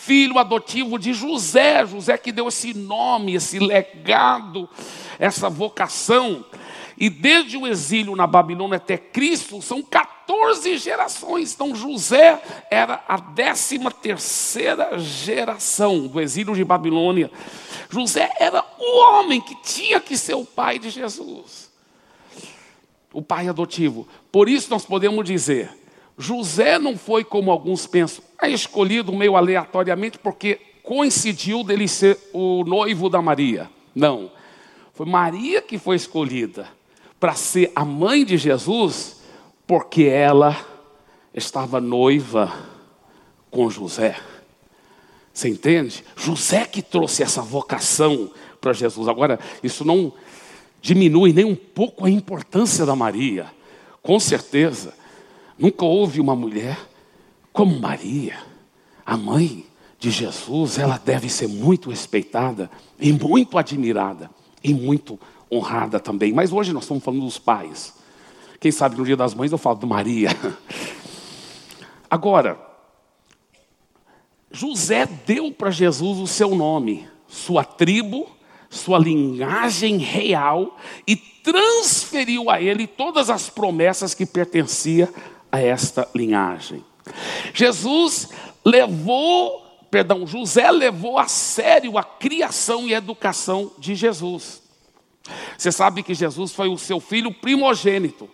filho 0.00 0.38
adotivo 0.38 0.98
de 0.98 1.12
José, 1.12 1.86
José 1.86 2.16
que 2.18 2.32
deu 2.32 2.48
esse 2.48 2.74
nome, 2.74 3.34
esse 3.34 3.58
legado, 3.58 4.68
essa 5.18 5.48
vocação. 5.48 6.44
E 6.98 7.08
desde 7.08 7.56
o 7.56 7.66
exílio 7.66 8.16
na 8.16 8.26
Babilônia 8.26 8.76
até 8.76 8.98
Cristo 8.98 9.62
são 9.62 9.82
14 9.82 10.76
gerações. 10.78 11.54
Então 11.54 11.74
José 11.74 12.42
era 12.70 13.04
a 13.06 13.18
13 13.18 13.78
terceira 14.02 14.98
geração 14.98 16.06
do 16.06 16.20
exílio 16.20 16.54
de 16.54 16.64
Babilônia. 16.64 17.30
José 17.88 18.30
era 18.38 18.64
o 18.78 18.98
homem 18.98 19.40
que 19.40 19.54
tinha 19.62 20.00
que 20.00 20.16
ser 20.16 20.34
o 20.34 20.44
pai 20.44 20.78
de 20.78 20.90
Jesus 20.90 21.69
o 23.12 23.22
pai 23.22 23.48
adotivo. 23.48 24.06
Por 24.30 24.48
isso 24.48 24.70
nós 24.70 24.84
podemos 24.84 25.24
dizer, 25.24 25.70
José 26.16 26.78
não 26.78 26.96
foi 26.96 27.24
como 27.24 27.50
alguns 27.50 27.86
pensam, 27.86 28.22
é 28.40 28.48
escolhido 28.48 29.12
meio 29.12 29.36
aleatoriamente 29.36 30.18
porque 30.18 30.60
coincidiu 30.82 31.62
dele 31.62 31.88
ser 31.88 32.18
o 32.32 32.64
noivo 32.64 33.08
da 33.08 33.22
Maria. 33.22 33.70
Não. 33.94 34.30
Foi 34.92 35.06
Maria 35.06 35.62
que 35.62 35.78
foi 35.78 35.96
escolhida 35.96 36.68
para 37.18 37.34
ser 37.34 37.70
a 37.74 37.84
mãe 37.84 38.24
de 38.24 38.38
Jesus, 38.38 39.20
porque 39.66 40.04
ela 40.04 40.56
estava 41.34 41.80
noiva 41.80 42.52
com 43.50 43.68
José. 43.70 44.16
Você 45.32 45.48
entende? 45.48 46.04
José 46.16 46.64
que 46.64 46.82
trouxe 46.82 47.22
essa 47.22 47.42
vocação 47.42 48.30
para 48.60 48.72
Jesus. 48.72 49.06
Agora, 49.06 49.38
isso 49.62 49.84
não 49.84 50.12
diminui 50.80 51.32
nem 51.32 51.44
um 51.44 51.54
pouco 51.54 52.04
a 52.04 52.10
importância 52.10 52.86
da 52.86 52.96
Maria. 52.96 53.46
Com 54.02 54.18
certeza, 54.18 54.94
nunca 55.58 55.84
houve 55.84 56.20
uma 56.20 56.34
mulher 56.34 56.78
como 57.52 57.78
Maria, 57.78 58.38
a 59.04 59.16
mãe 59.16 59.66
de 59.98 60.10
Jesus, 60.10 60.78
ela 60.78 60.98
deve 60.98 61.28
ser 61.28 61.46
muito 61.46 61.90
respeitada 61.90 62.70
e 62.98 63.12
muito 63.12 63.58
admirada 63.58 64.30
e 64.64 64.72
muito 64.72 65.20
honrada 65.52 66.00
também. 66.00 66.32
Mas 66.32 66.52
hoje 66.52 66.72
nós 66.72 66.84
estamos 66.84 67.04
falando 67.04 67.24
dos 67.24 67.38
pais. 67.38 67.94
Quem 68.58 68.70
sabe 68.70 68.96
no 68.96 69.04
dia 69.04 69.16
das 69.16 69.34
mães 69.34 69.52
eu 69.52 69.58
falo 69.58 69.78
de 69.78 69.86
Maria. 69.86 70.30
Agora, 72.08 72.58
José 74.50 75.06
deu 75.06 75.52
para 75.52 75.70
Jesus 75.70 76.18
o 76.18 76.26
seu 76.26 76.54
nome, 76.54 77.06
sua 77.28 77.62
tribo 77.62 78.28
sua 78.70 79.00
linhagem 79.00 79.96
real 79.98 80.78
e 81.04 81.16
transferiu 81.16 82.48
a 82.48 82.62
ele 82.62 82.86
todas 82.86 83.28
as 83.28 83.50
promessas 83.50 84.14
que 84.14 84.24
pertenciam 84.24 85.08
a 85.50 85.60
esta 85.60 86.08
linhagem. 86.14 86.84
Jesus 87.52 88.28
levou, 88.64 89.60
perdão, 89.90 90.24
José 90.24 90.70
levou 90.70 91.18
a 91.18 91.26
sério 91.26 91.98
a 91.98 92.04
criação 92.04 92.86
e 92.86 92.94
educação 92.94 93.72
de 93.76 93.96
Jesus. 93.96 94.62
Você 95.58 95.72
sabe 95.72 96.04
que 96.04 96.14
Jesus 96.14 96.52
foi 96.52 96.68
o 96.68 96.78
seu 96.78 97.00
filho 97.00 97.32
primogênito. 97.32 98.30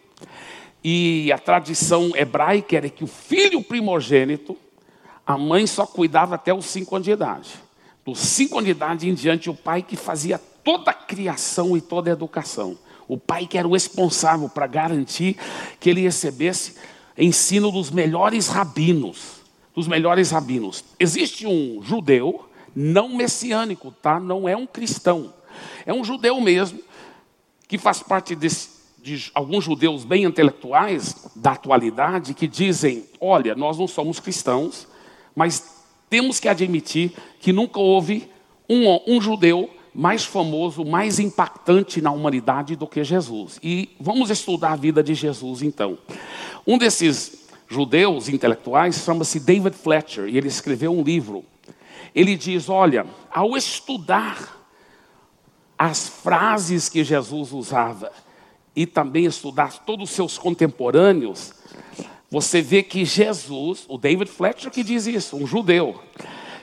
E 0.85 1.33
a 1.33 1.39
tradição 1.39 2.13
hebraica 2.15 2.77
era 2.77 2.91
que 2.91 3.03
o 3.03 3.09
filho 3.09 3.63
primogênito, 3.63 4.57
a 5.27 5.37
mãe 5.39 5.67
só 5.67 5.87
cuidava 5.87 6.35
até 6.35 6.53
os 6.53 6.67
cinco 6.67 6.95
anos 6.95 7.07
de 7.07 7.13
idade 7.13 7.66
dos 8.07 8.21
cinco 8.21 8.61
anos 8.61 9.03
em 9.03 9.13
diante, 9.13 9.51
o 9.51 9.55
pai 9.55 9.83
que 9.83 9.97
fazia 9.97 10.39
toda 10.63 10.93
a 10.93 10.95
criação 10.95 11.77
e 11.77 11.81
toda 11.81 12.09
a 12.09 12.13
educação. 12.13 12.79
O 13.09 13.19
pai 13.19 13.47
que 13.47 13.59
era 13.59 13.67
o 13.67 13.73
responsável 13.73 14.49
para 14.49 14.69
garantir 14.69 15.37
que 15.81 15.91
ele 15.91 16.03
recebesse 16.03 16.77
ensino 17.19 17.73
dos 17.73 17.91
melhores 17.91 18.47
rabinos. 18.47 19.41
Dos 19.75 19.89
melhores 19.89 20.31
rabinos. 20.31 20.85
Existe 20.99 21.47
um 21.47 21.83
judeu 21.83 22.49
não 22.75 23.17
messiânico, 23.17 23.91
tá? 23.91 24.21
Não 24.21 24.49
é 24.49 24.57
um 24.57 24.67
cristão. 24.67 25.35
É 25.85 25.93
um 25.93 26.05
judeu 26.05 26.41
mesmo, 26.41 26.79
que 27.67 27.77
faz 27.77 28.03
parte 28.03 28.37
desse, 28.37 28.69
de 29.03 29.31
alguns 29.35 29.65
judeus 29.65 30.05
bem 30.05 30.25
intelectuais 30.25 31.29
da 31.35 31.53
atualidade 31.53 32.35
que 32.35 32.47
dizem: 32.47 33.05
olha, 33.21 33.55
nós 33.55 33.79
não 33.79 33.89
somos 33.89 34.21
cristãos, 34.21 34.87
mas 35.35 35.76
temos 36.09 36.41
que 36.41 36.49
admitir 36.49 37.13
que 37.41 37.53
nunca 37.53 37.81
houve 37.81 38.29
um, 38.69 39.01
um 39.07 39.21
judeu 39.21 39.71
mais 39.95 40.25
famoso, 40.25 40.85
mais 40.85 41.19
impactante 41.19 42.03
na 42.03 42.11
humanidade 42.11 42.77
do 42.77 42.87
que 42.87 43.03
Jesus. 43.03 43.59
E 43.63 43.89
vamos 43.99 44.29
estudar 44.29 44.73
a 44.73 44.77
vida 44.77 45.03
de 45.03 45.15
Jesus 45.15 45.63
então. 45.63 45.99
Um 46.67 46.77
desses 46.77 47.47
judeus 47.67 48.29
intelectuais 48.29 49.03
chama-se 49.05 49.41
David 49.41 49.75
Fletcher 49.75 50.29
e 50.29 50.37
ele 50.37 50.49
escreveu 50.49 50.93
um 50.93 51.03
livro. 51.03 51.45
Ele 52.15 52.37
diz: 52.37 52.69
Olha, 52.69 53.07
ao 53.31 53.57
estudar 53.57 54.57
as 55.79 56.09
frases 56.09 56.89
que 56.89 57.03
Jesus 57.03 57.53
usava 57.53 58.13
e 58.75 58.87
também 58.87 59.25
estudar 59.25 59.85
todos 59.85 60.11
os 60.11 60.15
seus 60.15 60.37
contemporâneos, 60.37 61.55
você 62.31 62.61
vê 62.61 62.83
que 62.83 63.05
Jesus, 63.05 63.85
o 63.89 63.97
David 63.97 64.31
Fletcher 64.31 64.71
que 64.71 64.83
diz 64.83 65.07
isso, 65.07 65.37
um 65.37 65.47
judeu. 65.47 66.01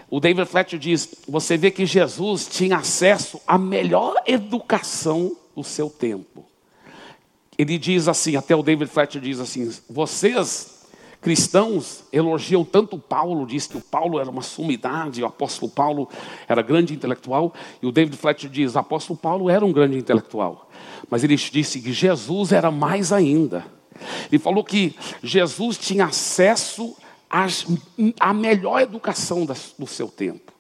O 0.10 0.20
David 0.20 0.48
Fletcher 0.48 0.78
diz: 0.78 1.16
você 1.28 1.58
vê 1.58 1.72
que 1.72 1.86
Jesus 1.86 2.48
tinha 2.48 2.78
acesso 2.78 3.42
à 3.48 3.58
melhor 3.58 4.16
educação 4.28 5.36
do 5.56 5.64
seu 5.64 5.90
tempo. 5.90 6.46
Ele 7.58 7.78
diz 7.78 8.08
assim, 8.08 8.36
até 8.36 8.56
o 8.56 8.64
David 8.64 8.92
Fletcher 8.92 9.22
diz 9.22 9.40
assim: 9.40 9.72
vocês 9.90 10.88
cristãos 11.22 12.04
elogiam 12.12 12.66
tanto 12.66 13.00
Paulo, 13.00 13.48
diz 13.48 13.66
que 13.66 13.78
o 13.78 13.82
Paulo 13.82 14.20
era 14.20 14.30
uma 14.30 14.42
sumidade, 14.42 15.24
o 15.24 15.26
apóstolo 15.26 15.72
Paulo 15.72 16.10
era 16.48 16.62
grande 16.62 16.94
intelectual, 16.94 17.54
e 17.82 17.88
o 17.88 17.92
David 17.92 18.18
Fletcher 18.18 18.50
diz: 18.50 18.76
o 18.76 18.80
apóstolo 18.80 19.18
Paulo 19.18 19.50
era 19.50 19.66
um 19.66 19.72
grande 19.72 19.98
intelectual, 19.98 20.70
mas 21.10 21.24
ele 21.24 21.36
disse 21.36 21.80
que 21.80 21.94
Jesus 21.94 22.52
era 22.52 22.70
mais 22.70 23.14
ainda. 23.14 23.66
Ele 24.32 24.40
falou 24.40 24.64
que 24.64 24.96
Jesus 25.22 25.78
tinha 25.78 26.06
acesso 26.06 26.96
às, 27.30 27.66
à 28.20 28.34
melhor 28.34 28.82
educação 28.82 29.46
do 29.78 29.88
seu 29.88 30.08
tempo, 30.08 30.52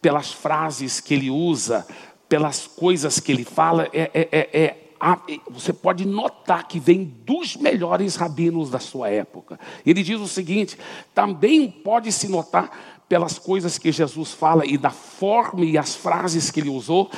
pelas 0.00 0.32
frases 0.32 1.00
que 1.00 1.14
ele 1.14 1.30
usa, 1.30 1.86
pelas 2.28 2.66
coisas 2.66 3.20
que 3.20 3.32
ele 3.32 3.44
fala, 3.44 3.88
é, 3.92 4.10
é, 4.14 4.28
é, 4.32 4.62
é 4.62 4.76
você 5.50 5.72
pode 5.72 6.06
notar 6.06 6.66
que 6.66 6.78
vem 6.78 7.04
dos 7.04 7.56
melhores 7.56 8.16
rabinos 8.16 8.70
da 8.70 8.78
sua 8.78 9.10
época. 9.10 9.60
Ele 9.84 10.02
diz 10.02 10.18
o 10.18 10.28
seguinte: 10.28 10.78
também 11.14 11.70
pode 11.70 12.10
se 12.10 12.28
notar 12.28 13.02
pelas 13.08 13.38
coisas 13.38 13.76
que 13.76 13.92
Jesus 13.92 14.32
fala 14.32 14.64
e 14.64 14.78
da 14.78 14.90
forma 14.90 15.64
e 15.64 15.76
as 15.76 15.94
frases 15.94 16.50
que 16.50 16.60
ele 16.60 16.70
usou, 16.70 17.10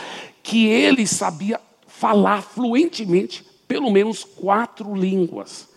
que 0.43 0.67
ele 0.67 1.07
sabia 1.07 1.61
falar 1.87 2.43
fluentemente 2.43 3.45
pelo 3.67 3.91
menos 3.91 4.25
quatro 4.25 4.95
línguas: 4.95 5.69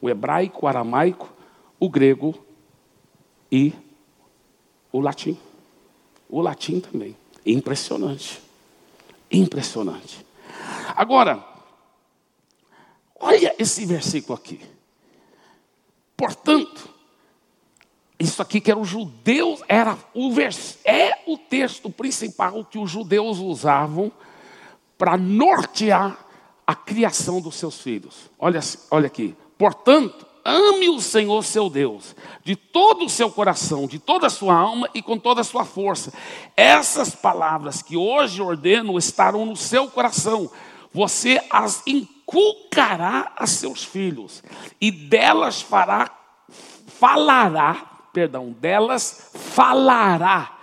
o 0.00 0.08
hebraico, 0.08 0.64
o 0.64 0.68
aramaico, 0.68 1.32
o 1.78 1.88
grego 1.88 2.34
e 3.50 3.72
o 4.92 5.00
latim. 5.00 5.38
O 6.28 6.40
latim 6.40 6.80
também. 6.80 7.16
Impressionante. 7.44 8.42
Impressionante. 9.30 10.26
Agora, 10.94 11.44
olha 13.18 13.54
esse 13.58 13.86
versículo 13.86 14.34
aqui. 14.34 14.60
Portanto, 16.16 16.88
isso 18.18 18.42
aqui 18.42 18.60
que 18.60 18.70
era 18.70 18.80
os 18.80 18.88
judeus, 18.88 19.62
era 19.68 19.96
o 20.12 20.32
vers, 20.32 20.78
é 20.84 21.22
o 21.26 21.38
texto 21.38 21.88
principal 21.88 22.64
que 22.64 22.78
os 22.78 22.90
judeus 22.90 23.38
usavam 23.38 24.10
para 24.96 25.16
nortear 25.16 26.27
a 26.68 26.74
criação 26.74 27.40
dos 27.40 27.54
seus 27.54 27.80
filhos. 27.80 28.28
Olha, 28.38 28.60
olha 28.90 29.06
aqui. 29.06 29.34
Portanto, 29.56 30.26
ame 30.44 30.90
o 30.90 31.00
Senhor 31.00 31.42
seu 31.42 31.70
Deus 31.70 32.14
de 32.44 32.54
todo 32.54 33.06
o 33.06 33.08
seu 33.08 33.30
coração, 33.30 33.86
de 33.86 33.98
toda 33.98 34.26
a 34.26 34.30
sua 34.30 34.54
alma 34.54 34.86
e 34.92 35.00
com 35.00 35.18
toda 35.18 35.40
a 35.40 35.44
sua 35.44 35.64
força. 35.64 36.12
Essas 36.54 37.14
palavras 37.14 37.80
que 37.80 37.96
hoje 37.96 38.42
ordeno 38.42 38.98
estarão 38.98 39.46
no 39.46 39.56
seu 39.56 39.88
coração. 39.88 40.50
Você 40.92 41.42
as 41.48 41.82
inculcará 41.86 43.32
a 43.34 43.46
seus 43.46 43.82
filhos 43.82 44.42
e 44.78 44.90
delas 44.90 45.62
fará 45.62 46.10
falará, 46.86 48.08
perdão, 48.12 48.50
delas 48.50 49.30
falará 49.32 50.57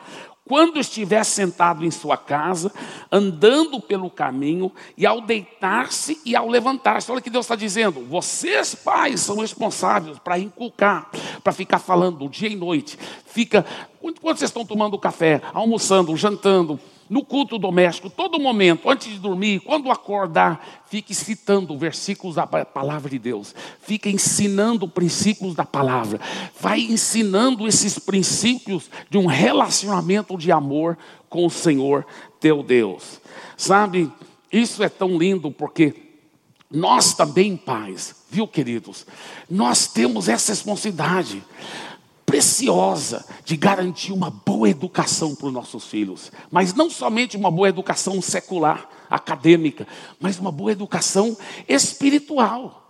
quando 0.48 0.80
estiver 0.80 1.24
sentado 1.24 1.84
em 1.84 1.90
sua 1.90 2.16
casa, 2.16 2.72
andando 3.12 3.82
pelo 3.82 4.12
caminho, 4.12 4.72
e 4.96 5.06
ao 5.06 5.20
deitar-se 5.20 6.22
e 6.24 6.36
ao 6.36 6.48
levantar-se. 6.48 7.12
Olha 7.12 7.20
o 7.20 7.24
que 7.24 7.32
Deus 7.32 7.46
está 7.46 7.56
dizendo. 7.56 8.06
Vocês, 8.06 8.76
pais, 8.76 9.22
são 9.22 9.40
responsáveis 9.40 10.20
para 10.20 10.38
inculcar, 10.38 11.10
para 11.44 11.52
ficar 11.52 11.80
falando 11.80 12.30
dia 12.30 12.48
e 12.48 12.56
noite. 12.56 12.98
Fica, 13.26 13.66
quando 14.00 14.22
vocês 14.22 14.50
estão 14.50 14.66
tomando 14.66 15.00
café, 15.00 15.42
almoçando, 15.52 16.16
jantando, 16.16 16.80
no 17.10 17.24
culto 17.24 17.58
doméstico, 17.60 18.10
todo 18.10 18.40
momento, 18.40 18.90
antes 18.90 19.10
de 19.10 19.20
dormir, 19.20 19.60
quando 19.60 19.92
acordar, 19.92 20.84
fique 20.88 21.14
citando 21.14 21.78
versículos 21.78 22.36
da 22.36 22.48
palavra 22.48 23.10
de 23.10 23.20
Deus, 23.20 23.54
fique 23.82 24.10
ensinando 24.10 24.88
princípios 24.88 25.54
da 25.54 25.66
palavra, 25.66 26.20
vai 26.60 26.82
ensinando 26.82 27.68
esses 27.68 28.00
princípios 28.00 28.90
de 29.10 29.18
um 29.18 29.28
relacionamento 29.28 30.38
de 30.38 30.52
amor 30.52 30.98
com 31.30 31.46
o 31.46 31.50
Senhor 31.50 32.06
teu 32.40 32.64
Deus. 32.64 33.22
Sabe, 33.56 34.12
isso 34.52 34.84
é 34.84 34.90
tão 34.90 35.18
lindo 35.18 35.52
porque 35.52 35.94
nós 36.72 37.14
também, 37.14 37.56
pais, 37.56 38.16
viu, 38.30 38.48
queridos, 38.48 39.06
nós 39.50 39.88
temos 39.88 40.28
essa 40.28 40.52
responsabilidade 40.52 41.44
preciosa 42.26 43.26
de 43.44 43.56
garantir 43.56 44.12
uma 44.12 44.30
boa 44.30 44.70
educação 44.70 45.36
para 45.36 45.48
os 45.48 45.54
nossos 45.54 45.86
filhos. 45.86 46.32
Mas 46.50 46.74
não 46.74 46.90
somente 46.90 47.38
uma 47.38 47.52
boa 47.52 47.70
educação 47.70 48.22
secular, 48.22 48.90
acadêmica, 49.10 49.88
mas 50.20 50.40
uma 50.40 50.52
boa 50.52 50.72
educação 50.72 51.38
espiritual. 51.68 52.90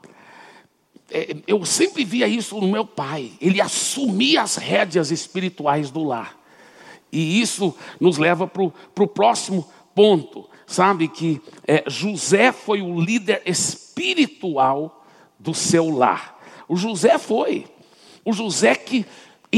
É, 1.12 1.36
eu 1.46 1.64
sempre 1.66 2.04
via 2.04 2.28
isso 2.28 2.60
no 2.60 2.68
meu 2.68 2.86
pai. 2.86 3.34
Ele 3.42 3.62
assumia 3.62 4.42
as 4.42 4.56
rédeas 4.56 5.12
espirituais 5.12 5.92
do 5.92 6.04
lar. 6.04 6.38
E 7.12 7.40
isso 7.42 7.76
nos 8.00 8.18
leva 8.18 8.48
para 8.48 8.64
o 8.64 9.08
próximo 9.08 9.70
ponto. 9.94 10.50
Sabe 10.66 11.08
que 11.08 11.42
é, 11.68 11.84
José 11.88 12.52
foi 12.52 12.82
o 12.82 13.00
líder 13.00 13.42
espiritual 13.46 15.06
do 15.38 15.54
seu 15.54 15.90
lar. 15.90 16.40
O 16.68 16.76
José 16.76 17.18
foi. 17.18 17.66
O 18.24 18.34
José 18.34 18.74
que 18.74 19.06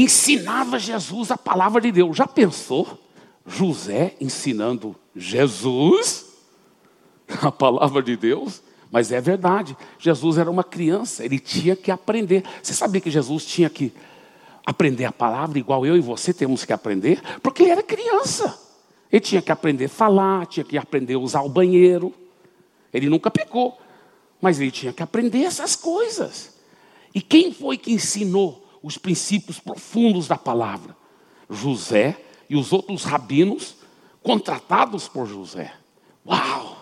ensinava 0.02 0.78
Jesus 0.78 1.30
a 1.30 1.38
palavra 1.38 1.80
de 1.80 1.92
Deus. 1.92 2.16
Já 2.16 2.26
pensou? 2.26 2.98
José 3.46 4.14
ensinando 4.20 4.94
Jesus 5.16 6.26
a 7.42 7.50
palavra 7.50 8.02
de 8.02 8.16
Deus? 8.16 8.62
Mas 8.90 9.12
é 9.12 9.20
verdade, 9.20 9.76
Jesus 9.98 10.38
era 10.38 10.50
uma 10.50 10.64
criança, 10.64 11.24
ele 11.24 11.38
tinha 11.38 11.76
que 11.76 11.90
aprender. 11.90 12.42
Você 12.62 12.72
sabia 12.72 13.00
que 13.00 13.10
Jesus 13.10 13.44
tinha 13.44 13.68
que 13.68 13.92
aprender 14.64 15.04
a 15.04 15.12
palavra 15.12 15.58
igual 15.58 15.84
eu 15.84 15.96
e 15.96 16.00
você 16.00 16.32
temos 16.32 16.64
que 16.64 16.72
aprender? 16.72 17.20
Porque 17.42 17.62
ele 17.62 17.72
era 17.72 17.82
criança. 17.82 18.58
Ele 19.10 19.20
tinha 19.20 19.42
que 19.42 19.52
aprender 19.52 19.86
a 19.86 19.90
falar, 19.90 20.46
tinha 20.46 20.64
que 20.64 20.76
aprender 20.76 21.14
a 21.14 21.18
usar 21.18 21.42
o 21.42 21.48
banheiro. 21.48 22.14
Ele 22.92 23.08
nunca 23.08 23.30
pecou, 23.30 23.78
mas 24.40 24.60
ele 24.60 24.70
tinha 24.70 24.92
que 24.92 25.02
aprender 25.02 25.42
essas 25.42 25.76
coisas. 25.76 26.58
E 27.14 27.20
quem 27.20 27.52
foi 27.52 27.76
que 27.76 27.92
ensinou 27.92 28.67
os 28.82 28.98
princípios 28.98 29.58
profundos 29.58 30.28
da 30.28 30.36
palavra. 30.36 30.96
José 31.48 32.16
e 32.48 32.56
os 32.56 32.72
outros 32.72 33.04
rabinos 33.04 33.76
contratados 34.22 35.08
por 35.08 35.26
José. 35.26 35.72
Uau! 36.26 36.76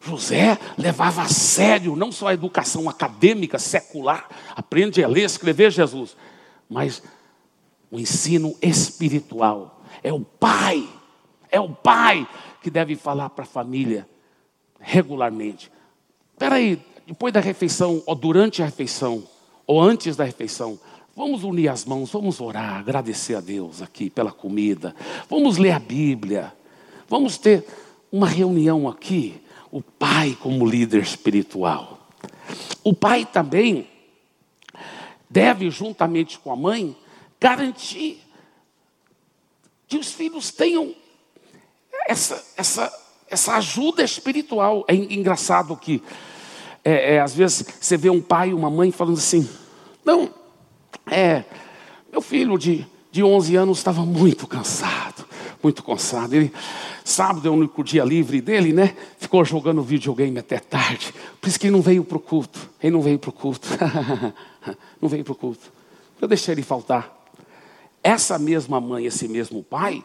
José 0.00 0.58
levava 0.78 1.22
a 1.22 1.28
sério 1.28 1.96
não 1.96 2.12
só 2.12 2.28
a 2.28 2.34
educação 2.34 2.88
acadêmica, 2.88 3.58
secular, 3.58 4.28
aprende 4.54 5.02
a 5.02 5.08
ler, 5.08 5.24
escrever 5.24 5.72
Jesus, 5.72 6.16
mas 6.68 7.02
o 7.90 7.98
ensino 7.98 8.54
espiritual. 8.62 9.82
É 10.02 10.12
o 10.12 10.20
pai, 10.20 10.88
é 11.50 11.58
o 11.58 11.70
pai 11.70 12.28
que 12.62 12.70
deve 12.70 12.94
falar 12.94 13.30
para 13.30 13.44
a 13.44 13.48
família 13.48 14.08
regularmente. 14.78 15.72
Espera 16.32 16.56
aí, 16.56 16.80
depois 17.06 17.32
da 17.32 17.40
refeição, 17.40 18.02
ou 18.06 18.14
durante 18.14 18.62
a 18.62 18.66
refeição, 18.66 19.26
ou 19.66 19.80
antes 19.80 20.14
da 20.14 20.24
refeição, 20.24 20.78
Vamos 21.16 21.44
unir 21.44 21.70
as 21.70 21.86
mãos, 21.86 22.10
vamos 22.10 22.42
orar, 22.42 22.76
agradecer 22.76 23.36
a 23.36 23.40
Deus 23.40 23.80
aqui 23.80 24.10
pela 24.10 24.30
comida. 24.30 24.94
Vamos 25.30 25.56
ler 25.56 25.70
a 25.70 25.78
Bíblia. 25.78 26.52
Vamos 27.08 27.38
ter 27.38 27.64
uma 28.12 28.28
reunião 28.28 28.86
aqui. 28.86 29.40
O 29.72 29.80
pai 29.80 30.36
como 30.42 30.66
líder 30.66 31.00
espiritual. 31.00 32.06
O 32.84 32.92
pai 32.92 33.24
também 33.24 33.88
deve, 35.30 35.70
juntamente 35.70 36.38
com 36.38 36.52
a 36.52 36.56
mãe, 36.56 36.94
garantir 37.40 38.22
que 39.88 39.96
os 39.96 40.12
filhos 40.12 40.50
tenham 40.50 40.94
essa, 42.06 42.44
essa, 42.58 42.92
essa 43.26 43.56
ajuda 43.56 44.02
espiritual. 44.02 44.84
É 44.86 44.94
engraçado 44.94 45.74
que, 45.78 46.02
é, 46.84 47.14
é, 47.14 47.20
às 47.22 47.34
vezes, 47.34 47.66
você 47.80 47.96
vê 47.96 48.10
um 48.10 48.20
pai 48.20 48.50
e 48.50 48.54
uma 48.54 48.68
mãe 48.68 48.92
falando 48.92 49.16
assim: 49.16 49.48
não 50.04 50.44
é, 51.10 51.44
meu 52.10 52.20
filho 52.20 52.58
de, 52.58 52.86
de 53.10 53.22
11 53.22 53.56
anos 53.56 53.78
estava 53.78 54.04
muito 54.04 54.46
cansado, 54.46 55.24
muito 55.62 55.82
cansado. 55.82 56.34
Ele, 56.34 56.52
sábado 57.04 57.46
é 57.46 57.50
o 57.50 57.54
único 57.54 57.84
dia 57.84 58.04
livre 58.04 58.40
dele, 58.40 58.72
né? 58.72 58.96
Ficou 59.18 59.44
jogando 59.44 59.82
videogame 59.82 60.38
até 60.38 60.58
tarde. 60.58 61.12
Por 61.40 61.48
isso 61.48 61.58
que 61.58 61.66
ele 61.66 61.76
não 61.76 61.82
veio 61.82 62.04
para 62.04 62.16
o 62.16 62.20
culto. 62.20 62.70
Ele 62.82 62.92
não 62.92 63.02
veio 63.02 63.18
para 63.18 63.30
o 63.30 63.32
culto. 63.32 63.68
não 65.00 65.08
veio 65.08 65.24
para 65.24 65.32
o 65.32 65.36
culto. 65.36 65.72
Eu 66.20 66.28
deixei 66.28 66.54
ele 66.54 66.62
faltar. 66.62 67.14
Essa 68.02 68.38
mesma 68.38 68.80
mãe, 68.80 69.04
esse 69.06 69.28
mesmo 69.28 69.62
pai, 69.62 70.04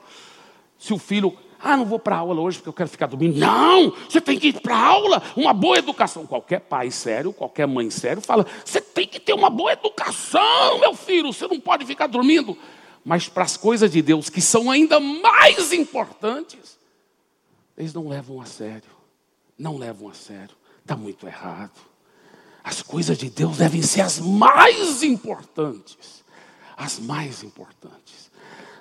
se 0.77 0.93
o 0.93 0.97
filho 0.97 1.33
Ah, 1.63 1.77
não 1.77 1.85
vou 1.85 1.99
para 1.99 2.17
aula 2.17 2.41
hoje 2.41 2.57
porque 2.57 2.69
eu 2.69 2.73
quero 2.73 2.89
ficar 2.89 3.05
dormindo. 3.05 3.37
Não, 3.37 3.93
você 4.09 4.19
tem 4.19 4.39
que 4.39 4.47
ir 4.47 4.59
para 4.61 4.75
aula. 4.75 5.21
Uma 5.35 5.53
boa 5.53 5.77
educação. 5.77 6.25
Qualquer 6.25 6.61
pai 6.61 6.89
sério, 6.89 7.31
qualquer 7.31 7.67
mãe 7.67 7.89
sério 7.89 8.21
fala: 8.21 8.45
você 8.65 8.81
tem 8.81 9.07
que 9.07 9.19
ter 9.19 9.33
uma 9.33 9.49
boa 9.49 9.73
educação, 9.73 10.79
meu 10.79 10.95
filho. 10.95 11.31
Você 11.31 11.47
não 11.47 11.59
pode 11.59 11.85
ficar 11.85 12.07
dormindo. 12.07 12.57
Mas 13.03 13.27
para 13.27 13.43
as 13.43 13.57
coisas 13.57 13.91
de 13.91 14.01
Deus 14.01 14.29
que 14.29 14.41
são 14.41 14.69
ainda 14.71 14.99
mais 14.99 15.71
importantes, 15.73 16.79
eles 17.77 17.93
não 17.93 18.07
levam 18.07 18.41
a 18.41 18.45
sério. 18.45 18.89
Não 19.57 19.77
levam 19.77 20.09
a 20.09 20.13
sério. 20.13 20.55
Está 20.81 20.95
muito 20.95 21.27
errado. 21.27 21.79
As 22.63 22.81
coisas 22.81 23.17
de 23.17 23.29
Deus 23.29 23.57
devem 23.57 23.81
ser 23.81 24.01
as 24.01 24.19
mais 24.19 25.03
importantes. 25.03 26.23
As 26.77 26.99
mais 26.99 27.43
importantes. 27.43 28.30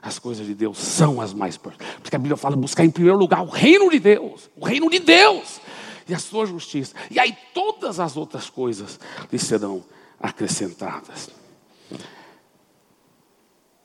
As 0.02 0.18
coisas 0.18 0.46
de 0.46 0.54
Deus 0.54 0.78
são 0.78 1.20
as 1.20 1.32
mais 1.32 1.56
importantes. 1.56 1.86
Porque 2.00 2.16
a 2.16 2.18
Bíblia 2.18 2.36
fala 2.36 2.56
buscar 2.56 2.84
em 2.84 2.90
primeiro 2.90 3.18
lugar 3.18 3.42
o 3.42 3.48
reino 3.48 3.90
de 3.90 3.98
Deus. 3.98 4.48
O 4.56 4.64
reino 4.64 4.88
de 4.90 4.98
Deus. 4.98 5.60
E 6.08 6.14
a 6.14 6.18
sua 6.18 6.46
justiça. 6.46 6.94
E 7.10 7.18
aí 7.18 7.36
todas 7.52 8.00
as 8.00 8.16
outras 8.16 8.48
coisas 8.48 8.98
lhe 9.30 9.38
serão 9.38 9.84
acrescentadas. 10.18 11.30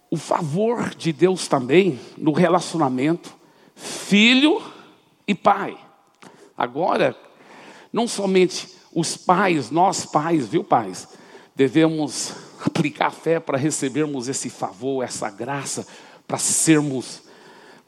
O 0.10 0.18
favor 0.18 0.96
de 0.96 1.12
Deus 1.12 1.48
também 1.48 2.00
no 2.18 2.32
relacionamento 2.32 3.36
filho 3.76 4.62
e 5.28 5.36
pai. 5.36 5.78
Agora, 6.58 7.16
não 7.92 8.08
somente 8.08 8.70
os 8.94 9.18
pais, 9.18 9.70
nós 9.70 10.06
pais, 10.06 10.48
viu 10.48 10.64
pais, 10.64 11.10
devemos 11.54 12.34
aplicar 12.66 13.12
fé 13.12 13.40
para 13.40 13.58
recebermos 13.58 14.30
esse 14.30 14.50
favor, 14.50 15.04
essa 15.04 15.30
graça, 15.30 15.86
para 16.28 16.38
sermos 16.38 17.24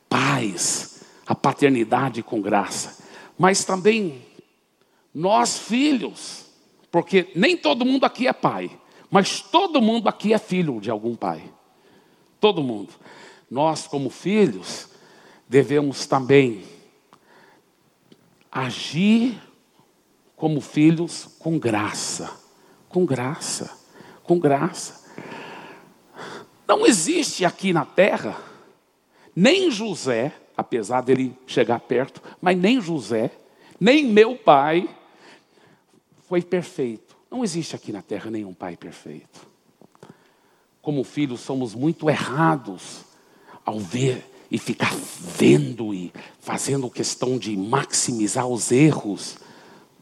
pais, 0.10 1.04
a 1.26 1.36
paternidade 1.36 2.24
com 2.24 2.42
graça. 2.42 3.04
Mas 3.38 3.64
também 3.64 4.26
nós 5.14 5.58
filhos, 5.58 6.46
porque 6.92 7.32
nem 7.36 7.58
todo 7.58 7.86
mundo 7.86 8.06
aqui 8.06 8.28
é 8.28 8.34
pai, 8.34 8.70
mas 9.10 9.42
todo 9.42 9.82
mundo 9.82 10.08
aqui 10.08 10.34
é 10.34 10.38
filho 10.38 10.80
de 10.80 10.90
algum 10.90 11.16
pai. 11.16 11.44
Todo 12.40 12.64
mundo. 12.64 12.94
Nós, 13.50 13.88
como 13.88 14.10
filhos, 14.10 14.90
devemos 15.48 16.06
também 16.06 16.64
agir 18.52 19.42
como 20.36 20.62
filhos 20.62 21.28
com 21.40 21.58
graça, 21.58 22.40
com 22.90 23.06
graça, 23.06 23.76
com 24.24 24.38
graça. 24.38 25.07
Não 26.78 26.86
existe 26.86 27.44
aqui 27.44 27.74
na 27.74 27.84
terra, 27.84 28.38
nem 29.36 29.72
José, 29.72 30.32
apesar 30.56 31.02
dele 31.02 31.36
chegar 31.48 31.80
perto, 31.80 32.22
mas 32.40 32.56
nem 32.56 32.80
José, 32.80 33.32
nem 33.80 34.06
meu 34.06 34.36
pai 34.36 34.88
foi 36.30 36.44
perfeito. 36.44 37.18
Não 37.32 37.44
existe 37.44 37.76
aqui 37.76 37.92
na 37.92 38.04
terra 38.04 38.30
nenhum 38.30 38.54
pai 38.54 38.78
perfeito. 38.78 39.48
Como 40.80 41.04
filhos, 41.04 41.40
somos 41.40 41.74
muito 41.74 42.12
errados 42.12 43.02
ao 43.66 43.80
ver 43.80 44.24
e 44.52 44.60
ficar 44.60 44.94
vendo 45.20 45.96
e 45.96 46.14
fazendo 46.40 46.92
questão 46.92 47.40
de 47.40 47.58
maximizar 47.58 48.46
os 48.46 48.72
erros 48.72 49.40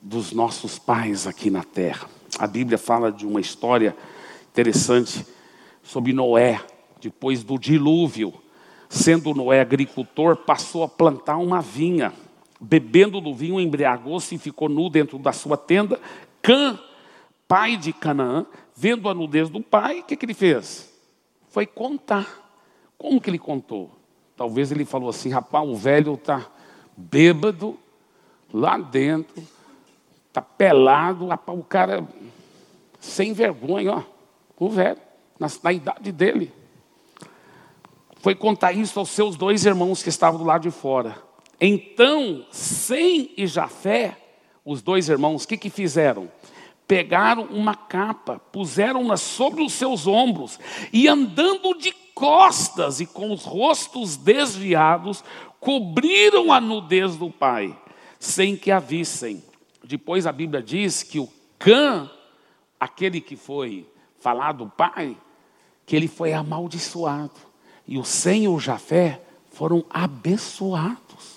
dos 0.02 0.34
nossos 0.34 0.78
pais 0.78 1.26
aqui 1.26 1.50
na 1.50 1.64
terra. 1.64 2.10
A 2.38 2.46
Bíblia 2.46 2.78
fala 2.78 3.14
de 3.14 3.26
uma 3.26 3.40
história 3.40 3.96
interessante 4.52 5.26
sobre 5.86 6.12
Noé, 6.12 6.60
depois 7.00 7.44
do 7.44 7.58
dilúvio. 7.58 8.34
Sendo 8.90 9.34
Noé 9.34 9.62
agricultor, 9.62 10.36
passou 10.36 10.84
a 10.84 10.90
plantar 10.90 11.38
uma 11.38 11.62
vinha. 11.62 12.12
Bebendo 12.60 13.22
do 13.22 13.34
vinho, 13.34 13.60
embriagou-se 13.60 14.36
e 14.36 14.38
ficou 14.38 14.68
nu 14.68 14.90
dentro 14.90 15.18
da 15.18 15.32
sua 15.32 15.56
tenda. 15.56 16.00
Cã, 16.42 16.78
pai 17.48 17.78
de 17.78 17.94
Canaã, 17.94 18.46
vendo 18.76 19.08
a 19.08 19.14
nudez 19.14 19.50
do 19.50 19.62
pai, 19.62 20.00
o 20.00 20.04
que, 20.04 20.18
que 20.18 20.26
ele 20.26 20.34
fez? 20.34 20.92
Foi 21.50 21.66
contar. 21.66 22.28
Como 22.98 23.22
que 23.22 23.30
ele 23.30 23.40
contou? 23.40 23.92
Talvez 24.36 24.72
ele 24.72 24.84
falou 24.84 25.10
assim: 25.10 25.30
rapaz, 25.30 25.68
o 25.68 25.76
velho 25.76 26.16
está 26.16 26.46
bêbado 26.98 27.78
lá 28.54 28.78
dentro, 28.78 29.42
Está 30.36 30.42
pelado, 30.42 31.30
o 31.30 31.64
cara 31.64 32.06
sem 33.00 33.32
vergonha, 33.32 33.94
ó, 33.94 34.04
o 34.60 34.70
velho, 34.70 35.00
na, 35.40 35.48
na 35.64 35.74
idade 35.74 36.12
dele. 36.12 36.52
Foi 38.18 38.34
contar 38.34 38.72
isso 38.72 39.00
aos 39.00 39.10
seus 39.10 39.36
dois 39.36 39.66
irmãos 39.66 40.02
que 40.02 40.10
estavam 40.10 40.40
do 40.40 40.46
lado 40.46 40.64
de 40.64 40.72
fora. 40.72 41.22
Então, 41.60 42.46
Sem 42.52 43.32
e 43.38 43.48
Jafé, 43.48 44.18
os 44.64 44.82
dois 44.82 45.10
irmãos, 45.10 45.44
o 45.44 45.48
que, 45.48 45.58
que 45.58 45.70
fizeram? 45.70 46.30
Pegaram 46.88 47.44
uma 47.46 47.76
capa, 47.76 48.40
puseram-na 48.52 49.18
sobre 49.18 49.64
os 49.64 49.74
seus 49.74 50.08
ombros 50.08 50.60
e 50.92 51.08
andando 51.08 51.78
de 51.78 51.92
costas 52.14 53.00
e 53.00 53.06
com 53.06 53.32
os 53.32 53.44
rostos 53.44 54.18
desviados, 54.18 55.24
cobriram 55.60 56.52
a 56.52 56.62
nudez 56.62 57.16
do 57.16 57.30
pai, 57.30 57.78
sem 58.20 58.56
que 58.56 58.72
a 58.72 58.80
vissem. 58.80 59.44
Depois 59.84 60.26
a 60.26 60.32
Bíblia 60.32 60.62
diz 60.62 61.04
que 61.04 61.20
o 61.20 61.30
Cã, 61.60 62.10
aquele 62.80 63.20
que 63.22 63.36
foi 63.36 63.88
falado 64.20 64.72
pai, 64.76 65.18
que 65.86 65.96
ele 65.96 66.08
foi 66.08 66.34
amaldiçoado. 66.34 67.32
E 67.88 67.98
o 67.98 68.04
Sem 68.04 68.48
o 68.48 68.60
Jafé 68.60 69.22
foram 69.52 69.86
abençoados. 69.90 71.36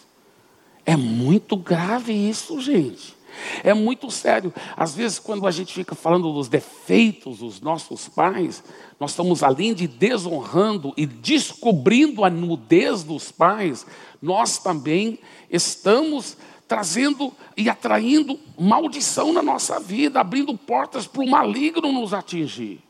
É 0.84 0.96
muito 0.96 1.56
grave 1.56 2.12
isso, 2.12 2.60
gente. 2.60 3.16
É 3.62 3.74
muito 3.74 4.10
sério. 4.10 4.52
Às 4.76 4.94
vezes, 4.94 5.18
quando 5.18 5.46
a 5.46 5.50
gente 5.50 5.72
fica 5.72 5.94
falando 5.94 6.32
dos 6.32 6.48
defeitos 6.48 7.38
dos 7.38 7.60
nossos 7.60 8.08
pais, 8.08 8.64
nós 8.98 9.10
estamos 9.10 9.42
além 9.42 9.74
de 9.74 9.86
desonrando 9.86 10.92
e 10.96 11.06
descobrindo 11.06 12.24
a 12.24 12.30
nudez 12.30 13.04
dos 13.04 13.30
pais, 13.30 13.86
nós 14.20 14.58
também 14.58 15.18
estamos 15.50 16.36
trazendo 16.66 17.32
e 17.56 17.68
atraindo 17.68 18.38
maldição 18.58 19.32
na 19.32 19.42
nossa 19.42 19.78
vida, 19.78 20.20
abrindo 20.20 20.56
portas 20.56 21.06
para 21.06 21.22
o 21.22 21.28
maligno 21.30 21.92
nos 21.92 22.12
atingir. 22.12 22.87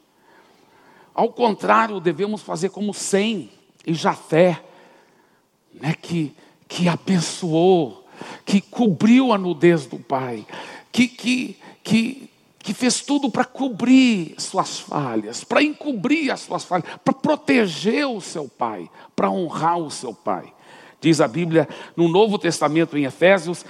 Ao 1.19 1.33
contrário, 1.33 1.99
devemos 1.99 2.43
fazer 2.43 2.69
como 2.69 2.95
Sem 2.95 3.51
e 3.85 3.93
Jafé, 3.93 4.63
né, 5.75 5.93
que, 6.01 6.33
que 6.69 6.87
abençoou, 6.89 8.07
que 8.47 8.61
cobriu 8.61 9.33
a 9.33 9.37
nudez 9.37 9.85
do 9.85 9.99
pai, 9.99 10.47
que, 10.93 11.09
que, 11.09 11.59
que, 11.83 12.31
que 12.61 12.73
fez 12.73 13.01
tudo 13.01 13.29
para 13.33 13.45
cobrir 13.45 14.37
suas 14.39 14.79
falhas, 14.79 15.43
para 15.43 15.61
encobrir 15.61 16.31
as 16.31 16.39
suas 16.39 16.63
falhas, 16.63 16.87
para 17.05 17.13
proteger 17.13 18.07
o 18.07 18.21
seu 18.21 18.49
pai, 18.49 18.89
para 19.17 19.29
honrar 19.29 19.77
o 19.77 19.91
seu 19.91 20.15
pai. 20.15 20.55
Diz 21.01 21.21
a 21.21 21.27
Bíblia 21.27 21.69
no 21.97 22.07
Novo 22.07 22.39
Testamento, 22.39 22.97
em 22.97 23.07
Efésios: 23.07 23.67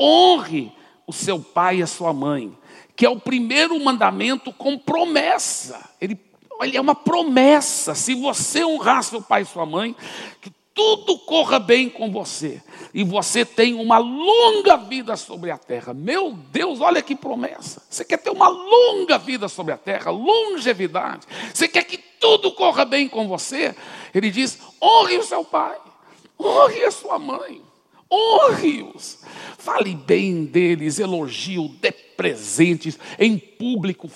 honre 0.00 0.72
o 1.06 1.12
seu 1.12 1.38
pai 1.38 1.76
e 1.76 1.82
a 1.84 1.86
sua 1.86 2.12
mãe, 2.12 2.52
que 2.96 3.06
é 3.06 3.08
o 3.08 3.20
primeiro 3.20 3.78
mandamento 3.84 4.52
com 4.52 4.76
promessa. 4.76 5.90
Ele, 6.00 6.27
olha, 6.58 6.76
é 6.76 6.80
uma 6.80 6.94
promessa. 6.94 7.94
Se 7.94 8.14
você 8.14 8.64
honrar 8.64 9.02
seu 9.02 9.22
pai 9.22 9.42
e 9.42 9.46
sua 9.46 9.64
mãe, 9.64 9.94
que 10.40 10.50
tudo 10.74 11.18
corra 11.18 11.58
bem 11.58 11.88
com 11.88 12.10
você 12.10 12.62
e 12.94 13.02
você 13.02 13.44
tem 13.44 13.74
uma 13.74 13.98
longa 13.98 14.76
vida 14.76 15.16
sobre 15.16 15.50
a 15.50 15.58
terra. 15.58 15.92
Meu 15.92 16.32
Deus, 16.32 16.80
olha 16.80 17.02
que 17.02 17.16
promessa. 17.16 17.82
Você 17.90 18.04
quer 18.04 18.18
ter 18.18 18.30
uma 18.30 18.48
longa 18.48 19.18
vida 19.18 19.48
sobre 19.48 19.72
a 19.72 19.76
terra, 19.76 20.10
longevidade. 20.10 21.26
Você 21.52 21.66
quer 21.66 21.82
que 21.82 21.98
tudo 21.98 22.52
corra 22.52 22.84
bem 22.84 23.08
com 23.08 23.26
você? 23.26 23.74
Ele 24.14 24.30
diz: 24.30 24.58
honre 24.80 25.18
o 25.18 25.24
seu 25.24 25.44
pai 25.44 25.76
Honre 26.40 26.84
a 26.84 26.90
sua 26.90 27.18
mãe. 27.18 27.60
Honre-os. 28.10 29.18
Fale 29.58 29.94
bem 29.94 30.44
deles, 30.44 30.98
elogio, 30.98 31.68
dê 31.80 31.92
presentes 31.92 32.98
em 33.18 33.36
público. 33.36 34.08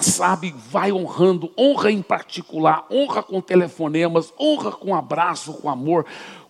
Sabe, 0.00 0.54
vai 0.70 0.92
honrando, 0.92 1.50
honra 1.58 1.90
em 1.90 2.02
particular, 2.02 2.86
honra 2.90 3.22
com 3.22 3.40
telefonemas, 3.40 4.32
honra 4.38 4.70
com 4.70 4.94
abraço, 4.94 5.54
com 5.54 5.70
amor, 5.70 6.04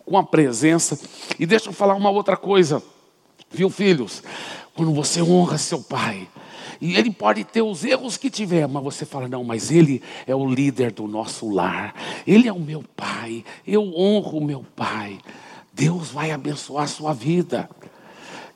com 0.05 0.17
a 0.17 0.23
presença. 0.23 0.99
E 1.39 1.45
deixa 1.45 1.69
eu 1.69 1.73
falar 1.73 1.95
uma 1.95 2.09
outra 2.09 2.35
coisa, 2.35 2.83
viu, 3.49 3.69
filhos? 3.69 4.21
Quando 4.75 4.93
você 4.93 5.21
honra 5.21 5.57
seu 5.57 5.81
pai, 5.81 6.27
e 6.81 6.95
ele 6.95 7.11
pode 7.11 7.43
ter 7.43 7.61
os 7.61 7.83
erros 7.83 8.15
que 8.17 8.29
tiver, 8.29 8.67
mas 8.67 8.83
você 8.83 9.05
fala: 9.05 9.27
não, 9.27 9.43
mas 9.43 9.71
ele 9.71 10.01
é 10.25 10.35
o 10.35 10.45
líder 10.45 10.91
do 10.91 11.07
nosso 11.07 11.49
lar, 11.49 11.93
ele 12.25 12.47
é 12.47 12.53
o 12.53 12.59
meu 12.59 12.83
pai, 12.95 13.43
eu 13.67 13.83
honro 13.95 14.37
o 14.37 14.45
meu 14.45 14.65
pai. 14.75 15.19
Deus 15.73 16.09
vai 16.09 16.31
abençoar 16.31 16.83
a 16.83 16.87
sua 16.87 17.13
vida. 17.13 17.69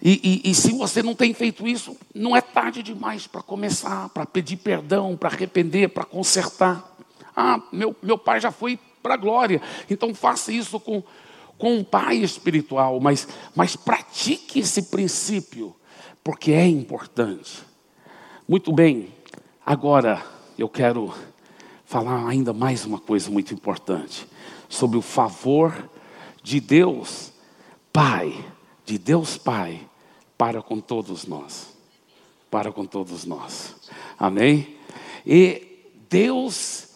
E, 0.05 0.41
e, 0.45 0.51
e 0.51 0.53
se 0.53 0.73
você 0.73 1.01
não 1.01 1.15
tem 1.15 1.33
feito 1.33 1.65
isso, 1.65 1.95
não 2.13 2.35
é 2.35 2.41
tarde 2.41 2.83
demais 2.83 3.25
para 3.25 3.41
começar, 3.41 4.09
para 4.09 4.25
pedir 4.25 4.57
perdão, 4.57 5.15
para 5.15 5.29
arrepender, 5.29 5.87
para 5.87 6.03
consertar. 6.03 6.93
Ah, 7.33 7.61
meu, 7.71 7.95
meu 8.03 8.17
pai 8.17 8.41
já 8.41 8.51
foi 8.51 8.77
para 9.01 9.13
a 9.13 9.17
glória, 9.17 9.61
então 9.89 10.13
faça 10.13 10.51
isso 10.51 10.77
com, 10.77 11.01
com 11.57 11.77
um 11.77 11.83
pai 11.85 12.17
espiritual, 12.17 12.99
mas, 12.99 13.29
mas 13.55 13.77
pratique 13.77 14.59
esse 14.59 14.83
princípio, 14.83 15.73
porque 16.21 16.51
é 16.51 16.67
importante. 16.67 17.63
Muito 18.45 18.73
bem, 18.73 19.07
agora 19.65 20.21
eu 20.57 20.67
quero 20.67 21.13
falar 21.85 22.27
ainda 22.27 22.51
mais 22.51 22.83
uma 22.83 22.99
coisa 22.99 23.31
muito 23.31 23.53
importante 23.53 24.27
sobre 24.67 24.97
o 24.97 25.01
favor 25.01 25.89
de 26.41 26.59
Deus 26.59 27.31
Pai, 27.93 28.33
de 28.85 28.97
Deus 28.97 29.37
Pai, 29.37 29.87
para 30.37 30.61
com 30.61 30.79
todos 30.79 31.25
nós. 31.25 31.67
Para 32.49 32.71
com 32.71 32.85
todos 32.85 33.25
nós. 33.25 33.75
Amém? 34.17 34.77
E 35.25 35.91
Deus 36.09 36.89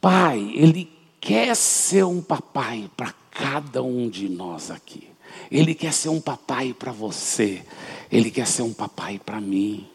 Pai, 0.00 0.52
Ele 0.54 0.90
quer 1.20 1.54
ser 1.56 2.04
um 2.04 2.22
papai 2.22 2.88
para 2.96 3.12
cada 3.30 3.82
um 3.82 4.08
de 4.08 4.28
nós 4.28 4.70
aqui. 4.70 5.08
Ele 5.50 5.74
quer 5.74 5.92
ser 5.92 6.08
um 6.08 6.20
papai 6.20 6.72
para 6.72 6.92
você. 6.92 7.62
Ele 8.10 8.30
quer 8.30 8.46
ser 8.46 8.62
um 8.62 8.72
papai 8.72 9.18
para 9.18 9.40
mim. 9.40 9.86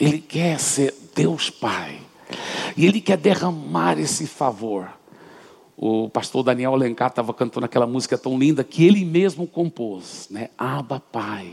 Ele 0.00 0.18
quer 0.18 0.58
ser 0.58 0.94
Deus 1.14 1.50
Pai. 1.50 2.00
E 2.76 2.86
Ele 2.86 3.00
quer 3.00 3.16
derramar 3.16 3.98
esse 3.98 4.26
favor. 4.26 4.90
O 5.76 6.08
pastor 6.08 6.42
Daniel 6.42 6.74
Alencar 6.74 7.08
estava 7.08 7.34
cantando 7.34 7.66
aquela 7.66 7.86
música 7.86 8.16
tão 8.16 8.38
linda 8.38 8.62
que 8.62 8.84
ele 8.84 9.04
mesmo 9.04 9.46
compôs, 9.46 10.28
né? 10.30 10.50
Aba 10.56 11.00
Pai. 11.00 11.52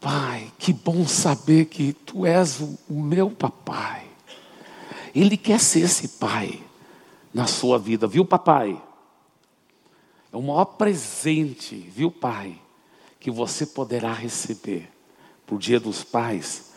Pai, 0.00 0.52
que 0.58 0.70
bom 0.70 1.06
saber 1.06 1.64
que 1.64 1.94
tu 1.94 2.26
és 2.26 2.60
o, 2.60 2.78
o 2.90 3.00
meu 3.00 3.30
papai. 3.30 4.04
Ele 5.14 5.34
quer 5.34 5.58
ser 5.58 5.80
esse 5.80 6.08
pai 6.18 6.60
na 7.32 7.46
sua 7.46 7.78
vida, 7.78 8.06
viu, 8.06 8.22
papai? 8.22 8.78
É 10.30 10.36
o 10.36 10.42
maior 10.42 10.66
presente, 10.66 11.74
viu, 11.74 12.10
pai, 12.10 12.60
que 13.18 13.30
você 13.30 13.64
poderá 13.64 14.12
receber 14.12 14.90
por 15.46 15.58
Dia 15.58 15.80
dos 15.80 16.04
Pais. 16.04 16.72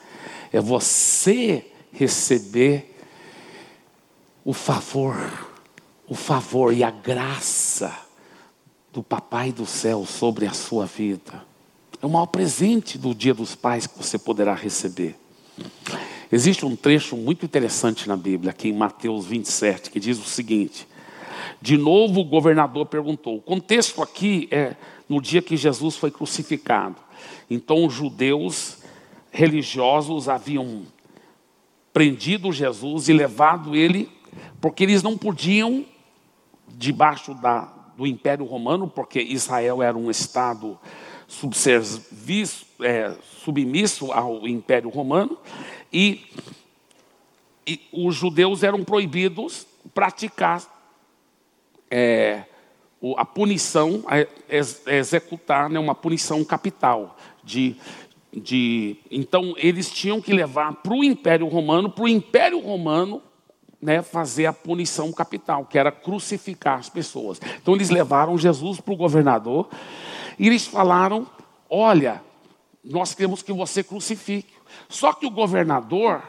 É 0.54 0.62
você 0.62 1.70
receber 1.92 2.96
o 4.46 4.54
favor, 4.54 5.16
o 6.08 6.16
favor 6.16 6.74
e 6.74 6.84
a 6.84 6.92
graça 6.92 7.96
do 8.94 9.04
Papai 9.04 9.52
do 9.52 9.66
céu 9.66 10.06
sobre 10.06 10.46
a 10.46 10.54
sua 10.54 10.86
vida. 10.86 11.46
É 12.02 12.06
o 12.06 12.10
maior 12.10 12.28
presente 12.28 12.98
do 12.98 13.14
Dia 13.14 13.34
dos 13.34 13.56
Pais 13.56 13.86
que 13.86 13.98
você 13.98 14.18
poderá 14.18 14.54
receber. 14.54 15.16
Existe 16.32 16.66
um 16.66 16.76
trecho 16.76 17.16
muito 17.16 17.46
interessante 17.46 18.08
na 18.08 18.16
Bíblia, 18.16 18.52
aqui 18.52 18.70
em 18.70 18.74
Mateus 18.74 19.26
27, 19.26 19.90
que 19.90 20.00
diz 20.00 20.20
o 20.20 20.24
seguinte: 20.24 20.88
De 21.62 21.78
novo 21.78 22.22
o 22.22 22.26
governador 22.26 22.86
perguntou. 22.86 23.38
O 23.38 23.42
contexto 23.42 24.02
aqui 24.02 24.48
é 24.52 24.76
no 25.08 25.22
dia 25.22 25.42
que 25.42 25.56
Jesus 25.56 25.96
foi 25.96 26.12
crucificado. 26.12 26.98
Então 27.50 27.86
os 27.86 27.94
judeus 27.94 28.78
religiosos 29.32 30.28
haviam 30.28 30.84
prendido 31.94 32.52
Jesus 32.52 33.10
e 33.10 33.14
levado 33.14 33.76
ele, 33.76 34.10
porque 34.62 34.84
eles 34.84 35.02
não 35.02 35.18
podiam, 35.18 35.86
debaixo 36.68 37.34
da, 37.34 37.74
do 37.96 38.06
Império 38.06 38.46
Romano, 38.46 38.88
porque 38.88 39.20
Israel 39.22 39.82
era 39.82 39.98
um 39.98 40.10
estado 40.10 40.78
é, 42.82 43.16
submisso 43.44 44.12
ao 44.12 44.48
Império 44.48 44.90
Romano, 44.90 45.38
e, 45.92 46.26
e 47.66 47.82
os 47.92 48.16
judeus 48.16 48.64
eram 48.64 48.84
proibidos 48.84 49.66
praticar 49.94 50.62
é, 51.90 52.44
a 53.18 53.26
punição, 53.26 54.04
a 54.08 54.26
executar 54.92 55.70
né, 55.70 55.80
uma 55.80 55.96
punição 55.96 56.44
capital. 56.44 57.18
De, 57.44 57.76
de, 58.34 58.98
então, 59.10 59.54
eles 59.58 59.90
tinham 59.90 60.22
que 60.22 60.34
levar 60.34 60.74
para 60.76 60.94
o 60.94 61.04
Império 61.04 61.48
Romano, 61.48 61.90
para 61.90 62.04
o 62.04 62.08
Império 62.08 62.60
Romano 62.60 63.22
né, 63.82 64.02
fazer 64.02 64.46
a 64.46 64.54
punição 64.54 65.12
capital, 65.12 65.66
que 65.66 65.78
era 65.78 65.92
crucificar 65.92 66.80
as 66.80 66.90
pessoas. 66.90 67.40
Então, 67.62 67.76
eles 67.76 67.90
levaram 67.90 68.38
Jesus 68.38 68.80
para 68.80 68.94
o 68.94 68.98
governador 68.98 69.70
e 70.40 70.48
eles 70.48 70.66
falaram: 70.66 71.28
Olha, 71.70 72.22
nós 72.84 73.14
queremos 73.14 73.42
que 73.42 73.52
você 73.52 73.84
crucifique. 73.84 74.54
Só 74.88 75.14
que 75.14 75.26
o 75.26 75.32
governador, 75.32 76.22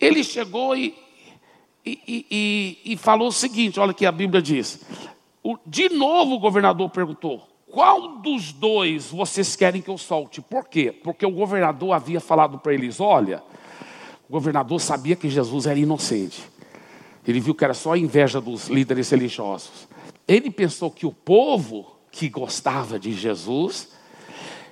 ele 0.00 0.24
chegou 0.24 0.76
e, 0.76 0.94
e, 1.84 2.26
e, 2.30 2.92
e 2.92 2.96
falou 2.96 3.28
o 3.28 3.32
seguinte: 3.32 3.78
olha 3.78 3.94
que 3.94 4.06
a 4.06 4.12
Bíblia 4.12 4.40
diz. 4.40 4.84
De 5.66 5.88
novo 5.88 6.34
o 6.34 6.38
governador 6.38 6.88
perguntou: 6.90 7.46
qual 7.66 8.18
dos 8.18 8.52
dois 8.52 9.10
vocês 9.10 9.54
querem 9.56 9.82
que 9.82 9.90
eu 9.90 9.98
solte? 9.98 10.40
Por 10.40 10.68
quê? 10.68 10.92
Porque 10.92 11.24
o 11.24 11.30
governador 11.30 11.92
havia 11.92 12.20
falado 12.20 12.58
para 12.58 12.74
eles: 12.74 13.00
olha, 13.00 13.42
o 14.30 14.34
governador 14.34 14.80
sabia 14.80 15.16
que 15.16 15.28
Jesus 15.28 15.66
era 15.66 15.76
inocente. 15.76 16.48
Ele 17.26 17.40
viu 17.40 17.52
que 17.52 17.64
era 17.64 17.74
só 17.74 17.94
a 17.94 17.98
inveja 17.98 18.40
dos 18.40 18.68
líderes 18.68 19.10
religiosos. 19.10 19.88
Ele 20.26 20.52
pensou 20.52 20.88
que 20.88 21.04
o 21.04 21.10
povo 21.10 21.96
que 22.12 22.28
gostava 22.28 22.96
de 22.96 23.12
Jesus 23.12 23.88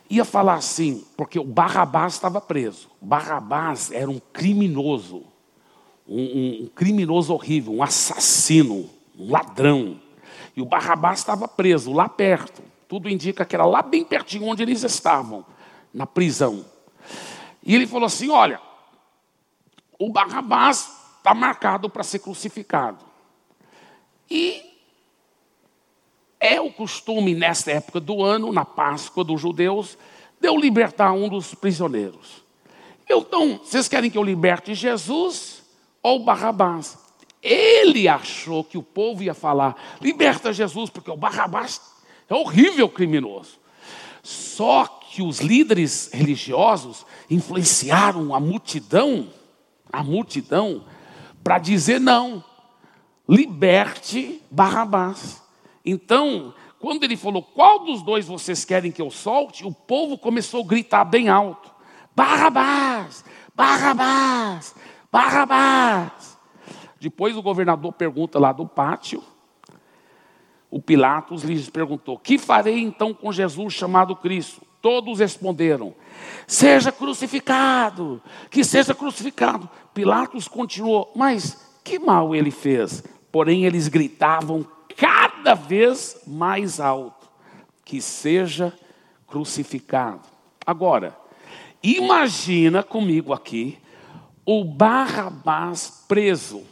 ia 0.09 0.25
falar 0.25 0.55
assim, 0.55 1.05
porque 1.17 1.41
o 1.41 1.45
Barrabás 1.45 2.13
estava 2.13 2.41
preso. 2.41 2.89
Barrabás 3.01 3.91
era 3.91 4.09
um 4.09 4.21
criminoso, 4.33 5.25
um, 6.07 6.23
um, 6.23 6.63
um 6.63 6.71
criminoso 6.73 7.35
horrível, 7.35 7.75
um 7.75 7.83
assassino, 7.83 8.89
um 9.19 9.29
ladrão. 9.29 10.01
E 10.57 10.63
o 10.63 10.67
Barrabás 10.67 11.19
estava 11.19 11.49
preso 11.49 11.93
lá 11.93 12.09
perto. 12.09 12.63
Tudo 12.87 13.09
indica 13.09 13.45
que 13.45 13.57
era 13.57 13.67
lá 13.67 13.83
bem 13.83 14.05
pertinho 14.05 14.47
onde 14.47 14.63
eles 14.63 14.85
estavam, 14.85 15.45
na 15.93 16.07
prisão. 16.07 16.65
E 17.67 17.75
ele 17.75 17.89
falou 17.89 18.07
assim: 18.07 18.31
Olha, 18.31 18.68
o 19.99 20.11
Barrabás 20.11 20.91
está 21.19 21.35
marcado 21.35 21.91
para 21.91 22.03
ser 22.03 22.21
crucificado. 22.21 23.05
E 24.31 24.63
é 26.41 26.61
o 26.61 26.73
costume, 26.73 27.35
nesta 27.35 27.73
época 27.73 27.99
do 27.99 28.23
ano, 28.23 28.53
na 28.53 28.65
Páscoa 28.65 29.25
dos 29.25 29.41
judeus, 29.41 29.99
de 30.41 30.49
eu 30.49 30.57
libertar 30.57 31.13
um 31.13 31.29
dos 31.29 31.55
prisioneiros. 31.55 32.45
Então, 33.09 33.59
vocês 33.59 33.89
querem 33.89 34.11
que 34.11 34.19
eu 34.19 34.23
liberte 34.23 34.75
Jesus 34.75 35.63
ou 36.03 36.25
Barrabás? 36.25 36.97
Ele 37.43 38.07
achou 38.07 38.63
que 38.63 38.77
o 38.79 38.83
povo 38.83 39.23
ia 39.23 39.35
falar: 39.35 39.77
liberta 40.01 40.53
Jesus, 40.53 40.91
porque 40.91 41.11
o 41.11 41.17
Barrabás 41.17 41.81
é 42.29 42.35
horrível 42.35 42.89
criminoso. 42.89 43.59
Só 44.23 44.87
que 44.87 45.23
os 45.23 45.41
líderes 45.41 46.11
religiosos 46.13 47.07
influenciaram 47.31 48.35
a 48.35 48.41
multidão, 48.41 49.29
a 49.93 50.03
multidão, 50.03 50.85
para 51.43 51.59
dizer 51.59 52.01
não, 52.01 52.45
liberte 53.29 54.43
Barrabás. 54.51 55.43
Então, 55.85 56.55
quando 56.79 57.05
ele 57.05 57.17
falou, 57.17 57.43
qual 57.43 57.81
dos 57.81 58.03
dois 58.03 58.27
vocês 58.27 58.65
querem 58.65 58.93
que 58.93 59.03
eu 59.03 59.11
solte? 59.11 59.65
O 59.65 59.73
povo 59.73 60.17
começou 60.17 60.63
a 60.63 60.67
gritar 60.67 61.05
bem 61.05 61.29
alto: 61.29 61.71
Barrabás, 62.15 63.25
Barrabás, 63.55 64.75
Barrabás. 65.11 66.39
Depois 67.01 67.37
o 67.37 67.43
governador 67.43 67.93
pergunta 67.93 68.39
lá 68.39 68.53
do 68.53 68.67
pátio. 68.67 69.23
O 70.71 70.81
Pilatos 70.81 71.43
lhes 71.43 71.71
perguntou: 71.71 72.19
Que 72.19 72.39
farei 72.39 72.79
então 72.79 73.15
com 73.15 73.33
Jesus 73.33 73.75
chamado 73.75 74.15
Cristo? 74.15 74.68
Todos 74.81 75.19
responderam: 75.19 75.95
Seja 76.47 76.93
crucificado, 76.93 78.23
que 78.51 78.63
seja 78.65 78.95
crucificado. 78.95 79.69
Pilatos 79.93 80.47
continuou: 80.47 81.13
Mas 81.17 81.81
que 81.83 81.99
mal 81.99 82.35
ele 82.35 82.51
fez? 82.51 83.03
Porém, 83.33 83.65
eles 83.65 83.89
gritavam 83.89 84.67
cada 84.97 85.55
vez 85.55 86.21
mais 86.27 86.81
alto, 86.81 87.29
que 87.85 88.01
seja 88.01 88.73
crucificado. 89.27 90.23
Agora, 90.67 91.17
imagina 91.83 92.83
comigo 92.83 93.33
aqui 93.33 93.79
o 94.45 94.65
Barrabás 94.65 96.05
preso. 96.09 96.63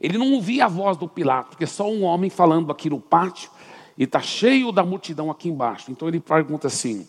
Ele 0.00 0.18
não 0.18 0.32
ouvia 0.32 0.66
a 0.66 0.68
voz 0.68 0.96
do 0.96 1.08
Pilato, 1.08 1.50
porque 1.50 1.66
só 1.66 1.90
um 1.90 2.04
homem 2.04 2.30
falando 2.30 2.70
aqui 2.70 2.88
no 2.88 3.00
pátio 3.00 3.50
e 3.96 4.04
está 4.04 4.20
cheio 4.20 4.70
da 4.70 4.84
multidão 4.84 5.30
aqui 5.30 5.48
embaixo. 5.48 5.90
Então 5.90 6.06
ele 6.06 6.20
pergunta 6.20 6.68
assim: 6.68 7.08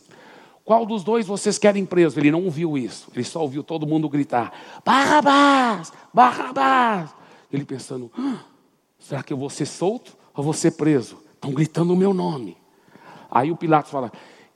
qual 0.69 0.86
dos 0.86 1.03
dois 1.03 1.25
vocês 1.25 1.58
querem 1.58 1.84
preso? 1.84 2.19
Ele 2.19 2.29
não 2.29 2.45
ouviu 2.45 2.77
isso, 2.77 3.10
ele 3.15 3.23
só 3.23 3.41
ouviu 3.41 3.63
todo 3.63 3.88
mundo 3.88 4.08
gritar: 4.08 4.53
Barrabás, 4.86 5.91
Barrabás. 6.13 7.10
Ele 7.51 7.65
pensando: 7.65 8.12
ah, 8.15 8.41
será 8.99 9.23
que 9.23 9.34
eu 9.34 9.38
vou 9.38 9.49
ser 9.49 9.65
solto? 9.65 10.15
ou 10.32 10.43
vou 10.43 10.53
ser 10.53 10.73
preso. 10.73 11.17
Estão 11.34 11.51
gritando 11.51 11.91
o 11.91 11.97
meu 11.97 12.13
nome. 12.13 12.55
Aí 13.32 13.49
o 13.49 13.58
Pilatos 13.58 13.89
fala: 13.89 14.12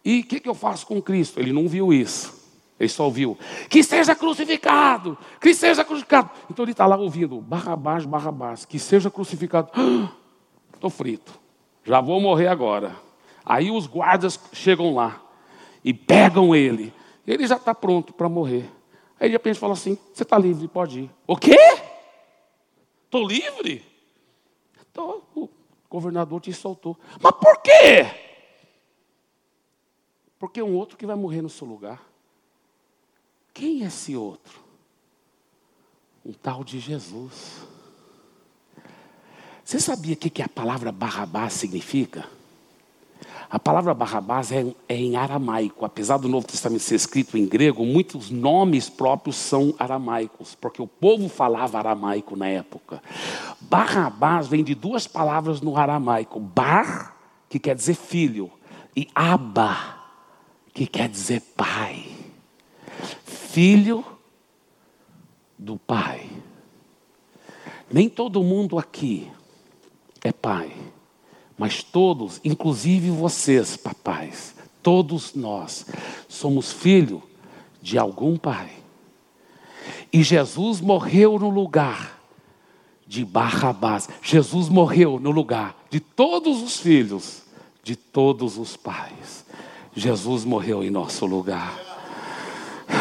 E 0.06 0.20
o 0.20 0.24
que, 0.24 0.40
que 0.40 0.48
eu 0.48 0.54
faço 0.54 0.86
com 0.86 1.02
Cristo? 1.02 1.40
Ele 1.40 1.52
não 1.52 1.68
viu 1.68 1.92
isso. 1.92 2.48
Ele 2.80 2.90
só 2.90 3.06
ouviu: 3.06 3.36
Que 3.68 3.82
seja 3.82 4.14
crucificado, 4.14 5.18
que 5.42 5.52
seja 5.56 5.84
crucificado. 5.84 6.30
Então 6.48 6.64
ele 6.64 6.74
está 6.74 6.86
lá 6.86 6.96
ouvindo: 6.96 7.42
Barrabás, 7.42 8.06
Barrabás, 8.06 8.66
que 8.66 8.78
seja 8.78 9.10
crucificado. 9.10 9.72
Estou 10.76 10.92
frito. 10.92 11.34
já 11.84 12.00
vou 12.00 12.22
morrer 12.22 12.50
agora. 12.50 12.96
Aí 13.44 13.72
os 13.72 13.88
guardas 13.88 14.40
chegam 14.54 14.94
lá 14.94 15.23
e 15.84 15.94
pegam 15.94 16.56
ele. 16.56 16.94
Ele 17.26 17.46
já 17.48 17.56
está 17.56 17.74
pronto 17.74 18.14
para 18.14 18.30
morrer. 18.30 18.70
Aí 19.20 19.30
de 19.30 19.34
repente 19.34 19.60
fala 19.60 19.74
assim: 19.74 19.98
Você 20.14 20.24
está 20.24 20.38
livre, 20.38 20.68
pode 20.68 21.02
ir. 21.02 21.12
O 21.28 21.36
quê? 21.36 21.58
Estou 23.06 23.28
livre? 23.28 23.86
Então, 24.92 25.22
o 25.36 25.50
governador 25.90 26.42
te 26.42 26.52
soltou. 26.54 26.98
Mas 27.22 27.34
por 27.34 27.62
quê? 27.62 28.06
Porque 30.38 30.60
é 30.60 30.64
um 30.64 30.76
outro 30.76 30.98
que 30.98 31.06
vai 31.06 31.16
morrer 31.16 31.42
no 31.42 31.50
seu 31.50 31.68
lugar. 31.68 32.04
Quem 33.54 33.84
é 33.84 33.88
esse 33.88 34.16
outro? 34.16 34.62
Um 36.26 36.34
tal 36.34 36.64
de 36.64 36.80
Jesus. 36.80 37.68
Você 39.64 39.80
sabia 39.80 40.16
o 40.16 40.18
que 40.18 40.42
a 40.42 40.50
palavra 40.50 40.92
Barrabás 40.92 41.54
significa? 41.54 42.28
A 43.54 43.60
palavra 43.60 43.94
Barrabás 43.94 44.52
é, 44.52 44.66
é, 44.90 44.96
em 44.96 45.16
aramaico. 45.16 45.86
Apesar 45.86 46.18
do 46.18 46.28
Novo 46.28 46.48
Testamento 46.48 46.82
ser 46.82 46.96
escrito 46.96 47.38
em 47.38 47.46
grego, 47.46 47.86
muitos 47.86 48.32
nomes 48.32 48.90
próprios 48.90 49.36
são 49.36 49.76
aramaicos, 49.78 50.56
porque 50.56 50.82
o 50.82 50.88
povo 50.88 51.30
falava 51.30 51.78
aramaico 51.78 52.36
na 52.36 52.48
época. 52.48 53.00
Barrabás 53.62 54.48
vem 54.48 54.64
de 54.64 54.74
duas 54.74 55.06
palavras 55.06 55.62
no 55.62 55.78
aramaico: 55.78 56.40
bar, 56.40 57.16
que 57.48 57.60
quer 57.60 57.76
dizer 57.76 57.94
filho, 57.94 58.50
e 58.98 59.08
aba, 59.14 60.00
que 60.74 60.88
quer 60.88 61.08
dizer 61.08 61.40
pai. 61.56 62.08
Filho 63.24 64.04
do 65.60 65.78
pai. 65.78 66.28
Nem 67.92 68.10
todo 68.10 68.42
mundo 68.42 68.80
aqui 68.80 69.32
é 70.24 70.32
pai. 70.32 70.76
Mas 71.58 71.84
todos, 71.84 72.40
inclusive 72.44 73.10
vocês, 73.10 73.78
papais, 73.78 74.56
todos 74.82 75.34
nós, 75.36 75.86
somos 76.28 76.72
filho 76.72 77.22
de 77.82 77.98
algum 77.98 78.38
pai. 78.38 78.72
E 80.12 80.24
Jesus 80.24 80.80
morreu 80.80 81.40
no 81.40 81.50
lugar 81.50 82.20
de 83.06 83.26
Barrabás. 83.26 84.10
Jesus 84.22 84.70
morreu 84.70 85.20
no 85.20 85.32
lugar 85.32 85.76
de 85.90 86.00
todos 86.00 86.62
os 86.62 86.80
filhos, 86.80 87.44
de 87.84 87.96
todos 87.96 88.58
os 88.58 88.76
pais. 88.76 89.46
Jesus 89.96 90.44
morreu 90.46 90.84
em 90.84 90.90
nosso 90.90 91.26
lugar. 91.26 91.80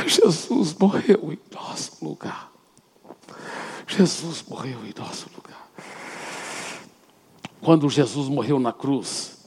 Jesus 0.07 0.75
morreu 0.79 1.33
em 1.33 1.39
nosso 1.55 2.05
lugar. 2.05 2.51
Jesus 3.87 4.45
morreu 4.49 4.79
em 4.85 4.93
nosso 4.99 5.27
lugar. 5.35 5.42
Quando 7.63 7.89
Jesus 7.89 8.29
morreu 8.29 8.59
na 8.59 8.73
cruz, 8.73 9.39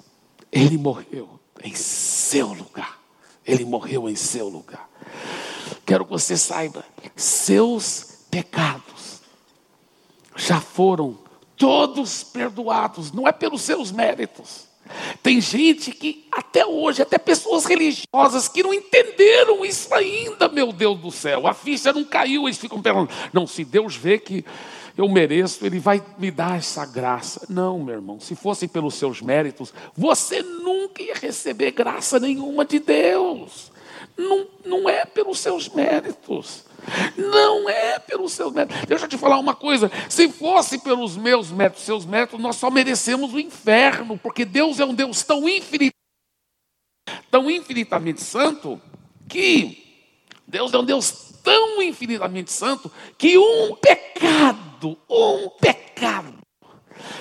ele 0.52 0.78
morreu 0.78 1.40
em 1.62 1.76
seu 1.76 2.54
lugar. 2.54 3.00
Ele 3.46 3.66
morreu 3.66 4.10
em 4.10 4.16
seu 4.16 4.48
lugar. 4.48 4.90
Quero 5.86 6.06
que 6.06 6.12
você 6.12 6.38
saiba, 6.38 6.84
seus 7.16 8.26
pecados 8.32 9.22
já 10.36 10.60
foram 10.60 11.18
todos 11.56 12.24
perdoados, 12.24 13.12
não 13.12 13.28
é 13.28 13.32
pelos 13.32 13.62
seus 13.62 13.92
méritos. 13.92 14.66
Tem 15.22 15.42
gente 15.42 15.92
que 15.92 16.28
até 16.32 16.66
hoje, 16.66 17.02
até 17.02 17.18
pessoas 17.18 17.66
religiosas 17.66 18.48
que 18.48 18.64
não 18.64 18.74
entenderam 18.74 19.66
isso 19.66 19.94
ainda, 19.94 20.48
meu 20.48 20.72
Deus 20.72 21.00
do 21.00 21.12
céu. 21.12 21.48
A 21.48 21.54
ficha 21.54 21.92
não 21.92 22.04
caiu, 22.04 22.48
eles 22.48 22.58
ficam 22.58 22.82
perguntando. 22.82 23.18
Não, 23.34 23.48
se 23.48 23.64
Deus 23.64 23.96
vê 23.96 24.20
que 24.20 24.46
eu 24.98 25.10
mereço, 25.10 25.66
Ele 25.66 25.80
vai 25.80 26.04
me 26.18 26.32
dar 26.32 26.58
essa 26.58 26.86
graça. 26.86 27.46
Não, 27.50 27.84
meu 27.84 27.96
irmão, 27.96 28.20
se 28.20 28.36
fosse 28.36 28.68
pelos 28.68 28.96
seus 28.96 29.22
méritos, 29.22 29.74
você 29.94 30.42
nunca 30.42 31.02
ia 31.02 31.16
receber 31.16 31.72
graça 31.72 32.20
nenhuma 32.20 32.64
de 32.64 32.80
Deus. 32.80 33.72
Não, 34.18 34.48
não 34.66 34.90
é 34.90 35.06
pelos 35.06 35.40
seus 35.40 35.68
méritos. 35.68 36.64
Não 37.18 37.68
é 37.68 38.00
pelos 38.00 38.32
seus 38.34 38.54
méritos. 38.54 38.86
Deixa 38.88 39.06
eu 39.06 39.10
te 39.10 39.18
falar 39.18 39.40
uma 39.40 39.56
coisa: 39.56 39.92
se 40.08 40.30
fosse 40.30 40.78
pelos 40.78 41.18
meus 41.18 41.52
méritos, 41.52 41.84
seus 41.84 42.06
méritos, 42.06 42.40
nós 42.40 42.56
só 42.56 42.70
merecemos 42.70 43.34
o 43.34 43.40
inferno, 43.40 44.18
porque 44.18 44.46
Deus 44.46 44.80
é 44.80 44.86
um 44.86 44.94
Deus 44.94 45.24
tão 45.24 45.50
infinito, 45.50 45.96
tão 47.30 47.50
infinitamente 47.50 48.22
santo, 48.22 48.80
que 49.28 49.84
Deus 50.48 50.74
é 50.74 50.78
um 50.78 50.86
Deus 50.86 51.25
tão 51.46 51.82
infinitamente 51.82 52.52
santo 52.52 52.92
que 53.18 53.38
um 53.38 53.76
pecado, 53.76 54.98
um 55.08 55.50
pecado, 55.62 56.34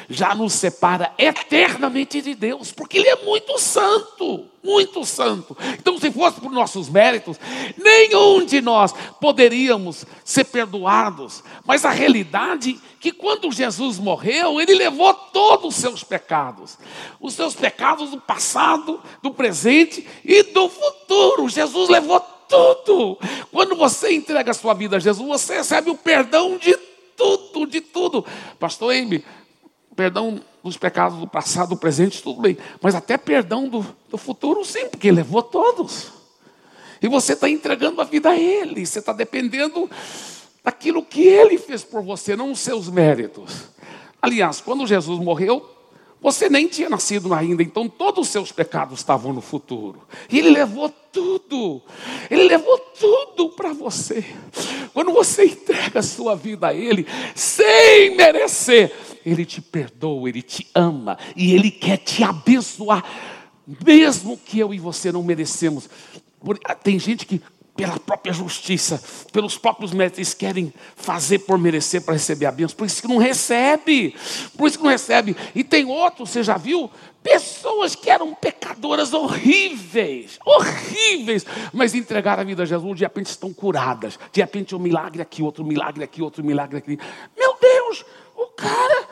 já 0.08 0.34
nos 0.34 0.54
separa 0.54 1.12
eternamente 1.18 2.20
de 2.20 2.34
Deus, 2.34 2.72
porque 2.72 2.98
Ele 2.98 3.08
é 3.08 3.24
muito 3.24 3.58
santo, 3.58 4.46
muito 4.62 5.04
santo. 5.04 5.56
Então, 5.78 5.98
se 5.98 6.10
fosse 6.10 6.40
por 6.40 6.50
nossos 6.50 6.88
méritos, 6.88 7.38
nenhum 7.76 8.44
de 8.44 8.60
nós 8.60 8.94
poderíamos 9.20 10.04
ser 10.24 10.44
perdoados. 10.44 11.42
Mas 11.64 11.84
a 11.84 11.90
realidade 11.90 12.80
é 12.80 12.94
que 13.00 13.12
quando 13.12 13.52
Jesus 13.52 13.98
morreu, 13.98 14.60
Ele 14.60 14.74
levou 14.74 15.12
todos 15.12 15.74
os 15.74 15.80
seus 15.80 16.02
pecados, 16.02 16.78
os 17.20 17.34
seus 17.34 17.54
pecados 17.54 18.10
do 18.10 18.20
passado, 18.20 19.00
do 19.22 19.30
presente 19.30 20.06
e 20.24 20.42
do 20.42 20.68
futuro. 20.68 21.48
Jesus 21.48 21.90
levou 21.90 22.18
tudo. 22.54 23.18
Quando 23.50 23.76
você 23.76 24.12
entrega 24.12 24.50
a 24.50 24.54
sua 24.54 24.74
vida 24.74 24.96
a 24.96 25.00
Jesus, 25.00 25.26
você 25.26 25.56
recebe 25.56 25.90
o 25.90 25.96
perdão 25.96 26.56
de 26.56 26.76
tudo, 27.16 27.66
de 27.66 27.80
tudo. 27.80 28.24
Pastor 28.58 28.94
Amy, 28.94 29.24
perdão 29.94 30.40
dos 30.62 30.76
pecados 30.76 31.18
do 31.18 31.26
passado, 31.26 31.70
do 31.70 31.76
presente, 31.76 32.22
tudo 32.22 32.40
bem. 32.40 32.56
Mas 32.80 32.94
até 32.94 33.16
perdão 33.16 33.68
do, 33.68 33.86
do 34.08 34.18
futuro, 34.18 34.64
sim, 34.64 34.88
porque 34.88 35.08
ele 35.08 35.18
levou 35.18 35.42
todos. 35.42 36.12
E 37.04 37.08
você 37.08 37.34
está 37.34 37.50
entregando 37.50 38.00
a 38.00 38.04
vida 38.04 38.30
a 38.30 38.36
Ele, 38.36 38.86
você 38.86 38.98
está 38.98 39.12
dependendo 39.12 39.90
daquilo 40.64 41.04
que 41.04 41.22
Ele 41.22 41.58
fez 41.58 41.84
por 41.84 42.02
você, 42.02 42.34
não 42.34 42.52
os 42.52 42.60
seus 42.60 42.88
méritos. 42.88 43.68
Aliás, 44.22 44.62
quando 44.62 44.86
Jesus 44.86 45.20
morreu, 45.20 45.73
você 46.24 46.48
nem 46.48 46.66
tinha 46.66 46.88
nascido 46.88 47.34
ainda, 47.34 47.62
então 47.62 47.86
todos 47.86 48.26
os 48.26 48.32
seus 48.32 48.50
pecados 48.50 48.98
estavam 48.98 49.30
no 49.30 49.42
futuro. 49.42 50.08
E 50.30 50.38
Ele 50.38 50.48
levou 50.48 50.88
tudo, 50.88 51.82
Ele 52.30 52.44
levou 52.44 52.78
tudo 52.78 53.50
para 53.50 53.74
você. 53.74 54.24
Quando 54.94 55.12
você 55.12 55.44
entrega 55.44 56.00
a 56.00 56.02
sua 56.02 56.34
vida 56.34 56.68
a 56.68 56.74
Ele, 56.74 57.06
sem 57.34 58.16
merecer, 58.16 58.90
Ele 59.22 59.44
te 59.44 59.60
perdoa, 59.60 60.26
Ele 60.26 60.40
te 60.40 60.66
ama 60.74 61.18
e 61.36 61.52
Ele 61.54 61.70
quer 61.70 61.98
te 61.98 62.24
abençoar, 62.24 63.04
mesmo 63.84 64.38
que 64.38 64.58
eu 64.58 64.72
e 64.72 64.78
você 64.78 65.12
não 65.12 65.22
merecemos. 65.22 65.90
Tem 66.82 66.98
gente 66.98 67.26
que 67.26 67.42
pela 67.76 67.98
própria 67.98 68.32
justiça, 68.32 69.02
pelos 69.32 69.58
próprios 69.58 69.92
méritos, 69.92 70.32
querem 70.32 70.72
fazer 70.94 71.40
por 71.40 71.58
merecer 71.58 72.02
para 72.02 72.14
receber 72.14 72.46
a 72.46 72.52
bênção, 72.52 72.76
por 72.76 72.86
isso 72.86 73.02
que 73.02 73.08
não 73.08 73.16
recebe, 73.16 74.14
por 74.56 74.68
isso 74.68 74.78
que 74.78 74.84
não 74.84 74.90
recebe. 74.90 75.36
E 75.54 75.64
tem 75.64 75.84
outros, 75.84 76.30
você 76.30 76.42
já 76.42 76.56
viu? 76.56 76.90
Pessoas 77.22 77.94
que 77.94 78.10
eram 78.10 78.34
pecadoras 78.34 79.12
horríveis, 79.12 80.38
horríveis, 80.44 81.44
mas 81.72 81.94
entregaram 81.94 82.42
a 82.42 82.44
vida 82.44 82.62
a 82.62 82.66
Jesus, 82.66 82.98
de 82.98 83.04
repente 83.04 83.26
estão 83.26 83.52
curadas, 83.52 84.18
de 84.30 84.40
repente 84.40 84.74
um 84.74 84.78
milagre 84.78 85.22
aqui, 85.22 85.42
outro 85.42 85.64
milagre 85.64 86.04
aqui, 86.04 86.22
outro 86.22 86.44
milagre 86.44 86.78
aqui. 86.78 86.98
Meu 87.36 87.56
Deus, 87.60 88.04
o 88.36 88.46
cara 88.48 89.03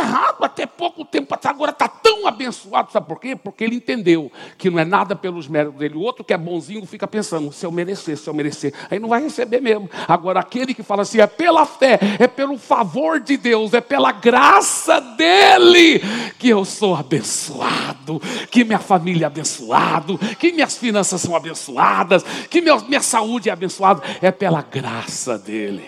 errado 0.00 0.42
até 0.42 0.66
pouco 0.66 1.04
tempo 1.04 1.34
atrás, 1.34 1.54
agora 1.54 1.70
está 1.70 1.88
tão 1.88 2.26
abençoado. 2.26 2.90
Sabe 2.92 3.06
por 3.06 3.20
quê? 3.20 3.36
Porque 3.36 3.64
ele 3.64 3.76
entendeu 3.76 4.30
que 4.58 4.70
não 4.70 4.78
é 4.78 4.84
nada 4.84 5.14
pelos 5.14 5.48
méritos 5.48 5.78
dele. 5.78 5.94
O 5.94 6.00
outro 6.00 6.24
que 6.24 6.32
é 6.32 6.38
bonzinho 6.38 6.84
fica 6.86 7.06
pensando, 7.06 7.52
se 7.52 7.64
eu 7.64 7.70
merecer, 7.70 8.16
se 8.16 8.28
eu 8.28 8.34
merecer. 8.34 8.74
Aí 8.90 8.98
não 8.98 9.08
vai 9.08 9.22
receber 9.22 9.60
mesmo. 9.60 9.88
Agora, 10.08 10.40
aquele 10.40 10.74
que 10.74 10.82
fala 10.82 11.02
assim, 11.02 11.20
é 11.20 11.26
pela 11.26 11.64
fé, 11.64 11.98
é 12.18 12.26
pelo 12.26 12.58
favor 12.58 13.20
de 13.20 13.36
Deus, 13.36 13.74
é 13.74 13.80
pela 13.80 14.12
graça 14.12 15.00
dele 15.00 16.00
que 16.38 16.48
eu 16.48 16.64
sou 16.64 16.94
abençoado, 16.94 18.20
que 18.50 18.64
minha 18.64 18.78
família 18.78 19.24
é 19.24 19.26
abençoada, 19.26 20.16
que 20.38 20.52
minhas 20.52 20.76
finanças 20.76 21.20
são 21.20 21.36
abençoadas, 21.36 22.24
que 22.48 22.60
minha 22.60 23.02
saúde 23.02 23.48
é 23.48 23.52
abençoada. 23.52 24.02
É 24.20 24.30
pela 24.30 24.62
graça 24.62 25.38
dele. 25.38 25.84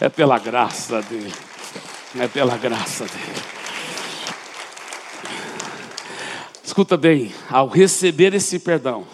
É 0.00 0.08
pela 0.08 0.38
graça 0.38 1.00
dele. 1.02 1.32
É 2.16 2.28
pela 2.28 2.56
graça 2.56 3.06
dele. 3.06 3.42
Escuta 6.62 6.96
bem, 6.96 7.34
ao 7.50 7.66
receber 7.66 8.32
esse 8.34 8.60
perdão, 8.60 9.04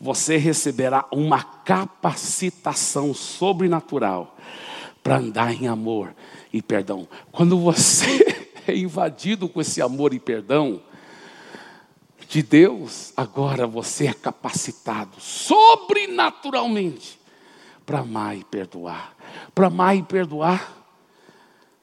você 0.00 0.38
receberá 0.38 1.04
uma 1.12 1.42
capacitação 1.42 3.12
sobrenatural 3.12 4.34
para 5.02 5.18
andar 5.18 5.52
em 5.52 5.68
amor 5.68 6.14
e 6.50 6.62
perdão. 6.62 7.06
Quando 7.30 7.58
você 7.58 8.48
é 8.66 8.74
invadido 8.74 9.46
com 9.46 9.60
esse 9.60 9.82
amor 9.82 10.14
e 10.14 10.18
perdão 10.18 10.82
de 12.28 12.42
Deus, 12.42 13.12
agora 13.14 13.66
você 13.66 14.06
é 14.06 14.14
capacitado 14.14 15.20
sobrenaturalmente 15.20 17.20
para 17.84 17.98
amar 17.98 18.38
e 18.38 18.44
perdoar. 18.44 19.14
Para 19.54 19.66
amar 19.66 19.96
e 19.96 20.02
perdoar 20.02 20.81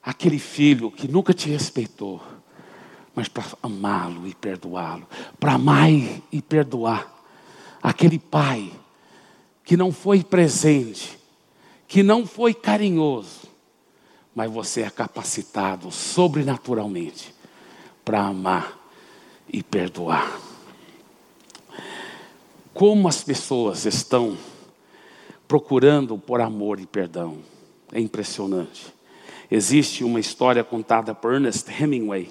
aquele 0.02 0.38
filho 0.38 0.90
que 0.90 1.06
nunca 1.06 1.32
te 1.32 1.48
respeitou, 1.50 2.20
mas 3.14 3.28
para 3.28 3.44
amá-lo 3.62 4.26
e 4.26 4.34
perdoá-lo, 4.34 5.06
para 5.38 5.54
amar 5.54 5.90
e 5.90 6.40
perdoar 6.40 7.12
aquele 7.82 8.18
pai 8.18 8.72
que 9.64 9.76
não 9.76 9.92
foi 9.92 10.22
presente, 10.22 11.18
que 11.86 12.02
não 12.02 12.26
foi 12.26 12.54
carinhoso, 12.54 13.48
mas 14.34 14.50
você 14.50 14.82
é 14.82 14.90
capacitado 14.90 15.90
sobrenaturalmente 15.90 17.34
para 18.04 18.22
amar 18.22 18.78
e 19.52 19.62
perdoar. 19.62 20.40
Como 22.72 23.08
as 23.08 23.22
pessoas 23.22 23.84
estão 23.84 24.36
procurando 25.46 26.16
por 26.16 26.40
amor 26.40 26.78
e 26.78 26.86
perdão, 26.86 27.38
é 27.92 28.00
impressionante. 28.00 28.94
Existe 29.50 30.04
uma 30.04 30.20
história 30.20 30.62
contada 30.62 31.14
por 31.14 31.34
Ernest 31.34 31.68
Hemingway, 31.70 32.30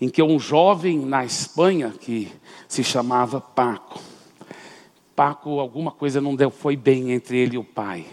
em 0.00 0.08
que 0.08 0.22
um 0.22 0.38
jovem 0.38 0.98
na 0.98 1.24
Espanha 1.24 1.94
que 1.98 2.30
se 2.68 2.84
chamava 2.84 3.40
Paco, 3.40 4.00
Paco, 5.20 5.60
alguma 5.60 5.90
coisa 5.90 6.18
não 6.18 6.34
deu, 6.34 6.50
foi 6.50 6.76
bem 6.76 7.12
entre 7.12 7.36
ele 7.36 7.56
e 7.56 7.58
o 7.58 7.62
pai. 7.62 8.06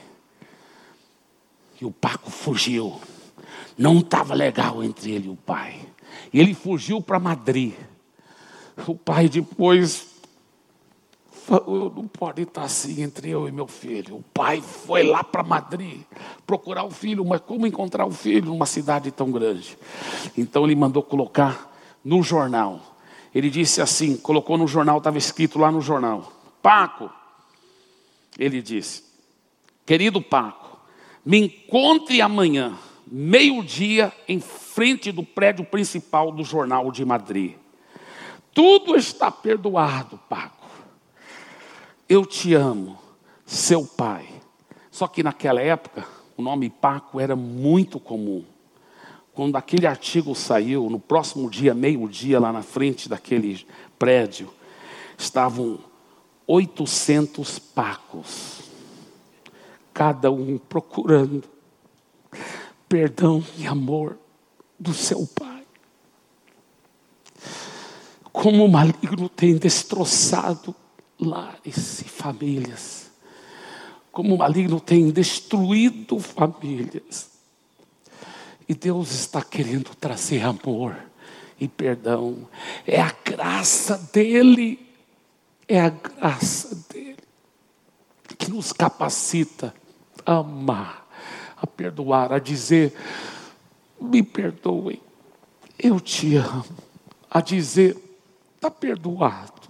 E 1.79 1.85
o 1.85 1.89
Paco 1.89 2.29
fugiu. 2.29 2.99
Não 3.77 3.99
estava 3.99 4.33
legal 4.33 4.83
entre 4.83 5.11
ele 5.11 5.27
e 5.27 5.29
o 5.29 5.37
pai. 5.37 5.79
E 6.33 6.37
ele 6.37 6.53
fugiu 6.53 7.01
para 7.01 7.17
Madrid. 7.17 7.73
O 8.85 8.93
pai 8.93 9.29
depois 9.29 10.16
falou, 11.47 11.91
não 11.95 12.07
pode 12.07 12.41
estar 12.41 12.63
assim 12.63 13.01
entre 13.01 13.29
eu 13.29 13.47
e 13.47 13.51
meu 13.51 13.67
filho. 13.67 14.17
O 14.17 14.23
pai 14.33 14.59
foi 14.61 15.03
lá 15.03 15.23
para 15.23 15.41
Madrid 15.43 16.01
procurar 16.45 16.83
o 16.83 16.91
filho, 16.91 17.23
mas 17.23 17.39
como 17.39 17.65
encontrar 17.65 18.05
o 18.05 18.11
filho 18.11 18.47
numa 18.47 18.65
cidade 18.65 19.11
tão 19.11 19.31
grande? 19.31 19.77
Então 20.37 20.65
ele 20.65 20.75
mandou 20.75 21.01
colocar 21.01 21.73
no 22.03 22.21
jornal. 22.21 22.97
Ele 23.33 23.49
disse 23.49 23.81
assim, 23.81 24.17
colocou 24.17 24.57
no 24.57 24.67
jornal, 24.67 24.97
estava 24.97 25.17
escrito 25.17 25.57
lá 25.57 25.71
no 25.71 25.79
jornal. 25.79 26.33
Paco, 26.61 27.09
ele 28.37 28.61
disse, 28.61 29.03
querido 29.85 30.21
Paco, 30.21 30.77
me 31.25 31.37
encontre 31.39 32.21
amanhã, 32.21 32.77
meio-dia, 33.05 34.11
em 34.27 34.41
frente 34.41 35.13
do 35.13 35.23
prédio 35.23 35.63
principal 35.63 36.29
do 36.31 36.43
Jornal 36.43 36.91
de 36.91 37.05
Madrid. 37.05 37.55
Tudo 38.53 38.95
está 38.95 39.31
perdoado, 39.31 40.19
Paco. 40.27 40.56
Eu 42.09 42.25
te 42.25 42.53
amo, 42.53 42.97
seu 43.45 43.85
pai. 43.85 44.29
Só 44.89 45.07
que 45.07 45.21
naquela 45.21 45.61
época, 45.61 46.07
o 46.37 46.41
nome 46.41 46.69
Paco 46.69 47.19
era 47.19 47.35
muito 47.35 47.99
comum. 47.99 48.45
Quando 49.33 49.57
aquele 49.57 49.85
artigo 49.85 50.33
saiu, 50.33 50.89
no 50.89 50.99
próximo 50.99 51.49
dia, 51.49 51.73
meio-dia, 51.73 52.39
lá 52.39 52.53
na 52.53 52.63
frente 52.63 53.09
daquele 53.09 53.67
prédio, 53.99 54.49
estavam 55.17 55.79
800 56.47 57.59
Pacos, 57.59 58.61
cada 59.93 60.31
um 60.31 60.57
procurando 60.57 61.43
perdão 62.87 63.43
e 63.57 63.67
amor 63.67 64.17
do 64.79 64.93
seu 64.93 65.27
pai. 65.27 65.63
Como 68.31 68.63
o 68.63 68.71
maligno 68.71 69.27
tem 69.27 69.57
destroçado 69.57 70.73
lares 71.19 72.01
e 72.01 72.03
famílias, 72.05 73.11
como 74.11 74.35
o 74.35 74.37
maligno 74.37 74.79
tem 74.79 75.09
destruído 75.11 76.19
famílias. 76.19 77.29
E 78.67 78.73
Deus 78.73 79.11
está 79.11 79.41
querendo 79.41 79.95
trazer 79.95 80.41
amor 80.43 80.97
e 81.59 81.67
perdão. 81.67 82.47
É 82.85 83.01
a 83.01 83.13
graça 83.23 83.97
dele, 84.11 84.79
é 85.67 85.79
a 85.79 85.89
graça 85.89 86.75
dele 86.89 87.17
que 88.37 88.51
nos 88.51 88.73
capacita 88.73 89.73
a 90.25 90.37
amar, 90.37 91.07
a 91.55 91.65
perdoar, 91.65 92.33
a 92.33 92.39
dizer: 92.39 92.93
me 93.99 94.21
perdoem, 94.21 95.01
eu 95.79 95.99
te 95.99 96.35
amo, 96.35 96.65
a 97.29 97.39
dizer: 97.39 97.97
está 98.55 98.69
perdoado 98.69 99.66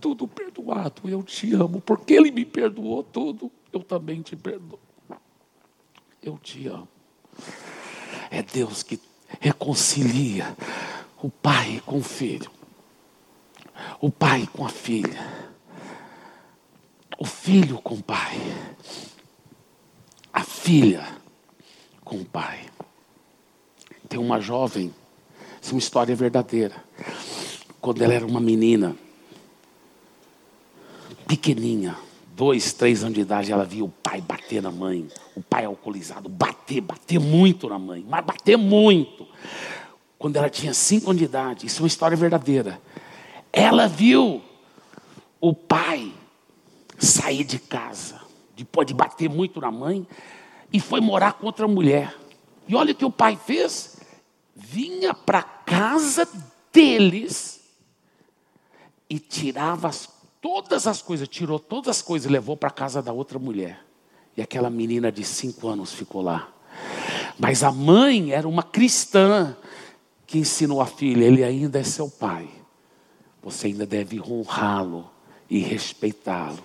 tudo 0.00 0.26
perdoado, 0.26 1.08
eu 1.08 1.22
te 1.22 1.52
amo, 1.54 1.80
porque 1.80 2.14
Ele 2.14 2.30
me 2.30 2.44
perdoou 2.44 3.02
tudo, 3.02 3.50
eu 3.72 3.82
também 3.82 4.22
te 4.22 4.36
perdoo. 4.36 4.78
Eu 6.22 6.38
te 6.38 6.66
amo. 6.66 6.88
É 8.30 8.42
Deus 8.42 8.82
que 8.82 8.98
reconcilia 9.40 10.56
o 11.22 11.30
pai 11.30 11.82
com 11.84 11.98
o 11.98 12.02
filho, 12.02 12.50
o 14.00 14.10
pai 14.10 14.48
com 14.52 14.64
a 14.64 14.68
filha, 14.68 15.54
o 17.18 17.24
filho 17.24 17.78
com 17.80 17.94
o 17.94 18.02
pai, 18.02 18.36
a 20.32 20.42
filha 20.42 21.06
com 22.04 22.16
o 22.16 22.24
pai. 22.24 22.66
Tem 24.08 24.18
uma 24.18 24.40
jovem, 24.40 24.94
essa 25.60 25.70
é 25.70 25.74
uma 25.74 25.78
história 25.78 26.14
verdadeira. 26.14 26.84
Quando 27.80 28.02
ela 28.02 28.14
era 28.14 28.26
uma 28.26 28.40
menina, 28.40 28.96
pequeninha, 31.26 31.96
dois, 32.34 32.72
três 32.72 33.02
anos 33.02 33.14
de 33.14 33.20
idade, 33.20 33.52
ela 33.52 33.64
via 33.64 33.84
o 33.84 33.88
pai 33.88 34.20
bater 34.20 34.62
na 34.62 34.70
mãe, 34.70 35.08
o 35.34 35.42
pai 35.42 35.64
alcoolizado, 35.64 36.28
bater, 36.28 36.80
bater 36.80 37.18
muito 37.18 37.68
na 37.68 37.78
mãe, 37.78 38.04
mas 38.08 38.24
bater 38.24 38.56
muito. 38.56 39.26
Quando 40.18 40.36
ela 40.36 40.50
tinha 40.50 40.74
cinco 40.74 41.10
anos 41.10 41.18
de 41.18 41.24
idade, 41.24 41.66
isso 41.66 41.80
é 41.80 41.82
uma 41.82 41.88
história 41.88 42.16
verdadeira. 42.16 42.80
Ela 43.52 43.86
viu 43.86 44.42
o 45.40 45.54
pai 45.54 46.12
sair 46.98 47.44
de 47.44 47.58
casa, 47.58 48.20
depois 48.56 48.86
de 48.86 48.94
bater 48.94 49.28
muito 49.28 49.60
na 49.60 49.70
mãe, 49.70 50.06
e 50.72 50.80
foi 50.80 51.00
morar 51.00 51.34
com 51.34 51.46
outra 51.46 51.68
mulher. 51.68 52.14
E 52.66 52.74
olha 52.74 52.92
o 52.92 52.94
que 52.94 53.04
o 53.04 53.10
pai 53.10 53.38
fez: 53.44 53.98
vinha 54.56 55.14
para 55.14 55.42
casa 55.42 56.28
deles 56.72 57.60
e 59.08 59.18
tirava 59.18 59.88
as 59.88 60.06
todas 60.44 60.86
as 60.86 61.00
coisas, 61.00 61.26
tirou 61.26 61.58
todas 61.58 61.88
as 61.88 62.02
coisas 62.02 62.28
e 62.28 62.32
levou 62.32 62.54
para 62.54 62.68
casa 62.68 63.00
da 63.00 63.10
outra 63.10 63.38
mulher. 63.38 63.82
E 64.36 64.42
aquela 64.42 64.68
menina 64.68 65.10
de 65.10 65.24
cinco 65.24 65.68
anos 65.68 65.94
ficou 65.94 66.20
lá. 66.20 66.52
Mas 67.38 67.64
a 67.64 67.72
mãe 67.72 68.30
era 68.30 68.46
uma 68.46 68.62
cristã 68.62 69.56
que 70.26 70.36
ensinou 70.36 70.82
a 70.82 70.86
filha: 70.86 71.24
ele 71.24 71.42
ainda 71.42 71.78
é 71.78 71.82
seu 71.82 72.10
pai. 72.10 72.46
Você 73.42 73.68
ainda 73.68 73.86
deve 73.86 74.20
honrá-lo 74.20 75.08
e 75.48 75.60
respeitá-lo. 75.60 76.62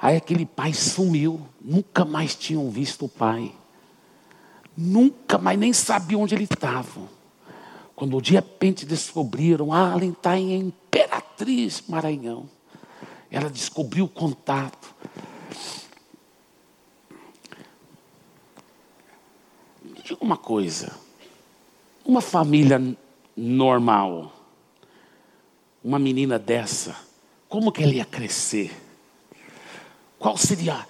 Aí 0.00 0.16
aquele 0.16 0.46
pai 0.46 0.72
sumiu, 0.72 1.42
nunca 1.60 2.06
mais 2.06 2.34
tinham 2.34 2.70
visto 2.70 3.04
o 3.04 3.08
pai. 3.08 3.52
Nunca 4.74 5.36
mais, 5.36 5.58
nem 5.58 5.74
sabia 5.74 6.16
onde 6.16 6.34
ele 6.34 6.44
estava. 6.44 7.02
Quando 7.94 8.18
de 8.22 8.32
repente 8.32 8.86
descobriram, 8.86 9.74
ah, 9.74 9.92
ele 9.94 10.08
está 10.08 10.38
em 10.38 10.58
Imperatriz, 10.58 11.82
Maranhão. 11.86 12.48
Ela 13.30 13.50
descobriu 13.50 14.06
o 14.06 14.08
contato. 14.08 14.94
Diga 20.04 20.18
uma 20.20 20.36
coisa. 20.36 20.92
Uma 22.04 22.20
família 22.22 22.80
normal, 23.36 24.32
uma 25.84 25.98
menina 25.98 26.38
dessa, 26.38 26.96
como 27.48 27.70
que 27.70 27.82
ela 27.82 27.92
ia 27.92 28.04
crescer? 28.04 28.74
Qual 30.18 30.36
seria 30.36 30.86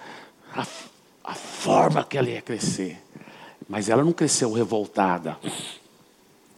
a, 0.53 0.65
a 1.23 1.35
forma 1.35 2.03
que 2.03 2.17
ela 2.17 2.29
ia 2.29 2.41
crescer? 2.41 3.01
Mas 3.67 3.87
ela 3.87 4.03
não 4.03 4.11
cresceu 4.11 4.51
revoltada. 4.51 5.37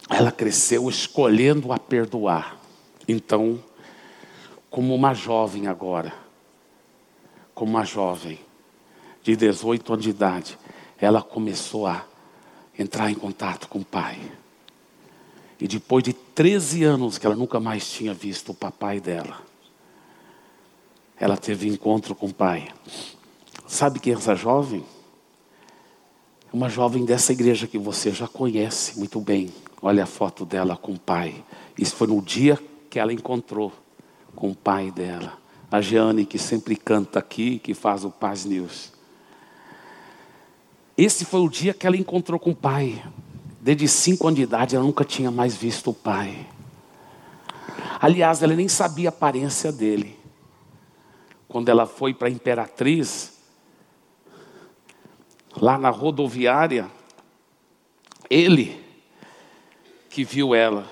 Ela 0.08 0.32
cresceu 0.32 0.88
escolhendo 0.88 1.72
a 1.72 1.78
perdoar. 1.78 2.56
Então, 3.06 3.62
como 4.72 4.94
uma 4.94 5.12
jovem 5.12 5.66
agora, 5.66 6.14
como 7.54 7.72
uma 7.72 7.84
jovem 7.84 8.38
de 9.22 9.36
18 9.36 9.92
anos 9.92 10.02
de 10.02 10.10
idade, 10.10 10.58
ela 10.98 11.20
começou 11.20 11.86
a 11.86 12.02
entrar 12.76 13.10
em 13.10 13.14
contato 13.14 13.68
com 13.68 13.80
o 13.80 13.84
pai. 13.84 14.18
E 15.60 15.68
depois 15.68 16.02
de 16.02 16.14
13 16.14 16.84
anos 16.84 17.18
que 17.18 17.26
ela 17.26 17.36
nunca 17.36 17.60
mais 17.60 17.88
tinha 17.88 18.14
visto 18.14 18.52
o 18.52 18.54
papai 18.54 18.98
dela, 18.98 19.42
ela 21.20 21.36
teve 21.36 21.68
encontro 21.68 22.14
com 22.14 22.28
o 22.28 22.34
pai. 22.34 22.72
Sabe 23.66 24.00
quem 24.00 24.14
é 24.14 24.16
essa 24.16 24.34
jovem? 24.34 24.82
Uma 26.50 26.70
jovem 26.70 27.04
dessa 27.04 27.30
igreja 27.32 27.66
que 27.66 27.76
você 27.78 28.10
já 28.10 28.26
conhece 28.26 28.98
muito 28.98 29.20
bem. 29.20 29.52
Olha 29.82 30.04
a 30.04 30.06
foto 30.06 30.46
dela 30.46 30.78
com 30.78 30.92
o 30.92 30.98
pai. 30.98 31.44
Isso 31.78 31.94
foi 31.94 32.06
no 32.06 32.22
dia 32.22 32.58
que 32.88 32.98
ela 32.98 33.12
encontrou 33.12 33.81
com 34.34 34.50
o 34.50 34.54
pai 34.54 34.90
dela. 34.90 35.38
A 35.70 35.80
Jeane, 35.80 36.26
que 36.26 36.38
sempre 36.38 36.76
canta 36.76 37.18
aqui, 37.18 37.58
que 37.58 37.74
faz 37.74 38.04
o 38.04 38.10
Paz 38.10 38.44
News. 38.44 38.92
Esse 40.96 41.24
foi 41.24 41.40
o 41.40 41.48
dia 41.48 41.72
que 41.72 41.86
ela 41.86 41.96
encontrou 41.96 42.38
com 42.38 42.50
o 42.50 42.54
pai. 42.54 43.02
Desde 43.60 43.88
cinco 43.88 44.26
anos 44.26 44.36
de 44.36 44.42
idade, 44.42 44.76
ela 44.76 44.84
nunca 44.84 45.04
tinha 45.04 45.30
mais 45.30 45.56
visto 45.56 45.90
o 45.90 45.94
pai. 45.94 46.46
Aliás, 48.00 48.42
ela 48.42 48.54
nem 48.54 48.68
sabia 48.68 49.08
a 49.08 49.10
aparência 49.10 49.72
dele. 49.72 50.18
Quando 51.48 51.68
ela 51.68 51.86
foi 51.86 52.12
para 52.12 52.28
a 52.28 52.30
Imperatriz, 52.30 53.32
lá 55.56 55.78
na 55.78 55.90
rodoviária, 55.90 56.90
ele 58.28 58.82
que 60.10 60.24
viu 60.24 60.54
ela. 60.54 60.86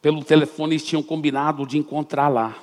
Pelo 0.00 0.24
telefone 0.24 0.74
eles 0.74 0.84
tinham 0.84 1.02
combinado 1.02 1.66
de 1.66 1.76
encontrar 1.78 2.28
lá. 2.28 2.56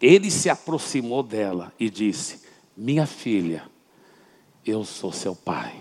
Ele 0.00 0.30
se 0.30 0.48
aproximou 0.48 1.22
dela 1.22 1.72
e 1.78 1.88
disse: 1.88 2.42
Minha 2.76 3.06
filha, 3.06 3.64
eu 4.66 4.84
sou 4.84 5.12
seu 5.12 5.34
pai. 5.34 5.74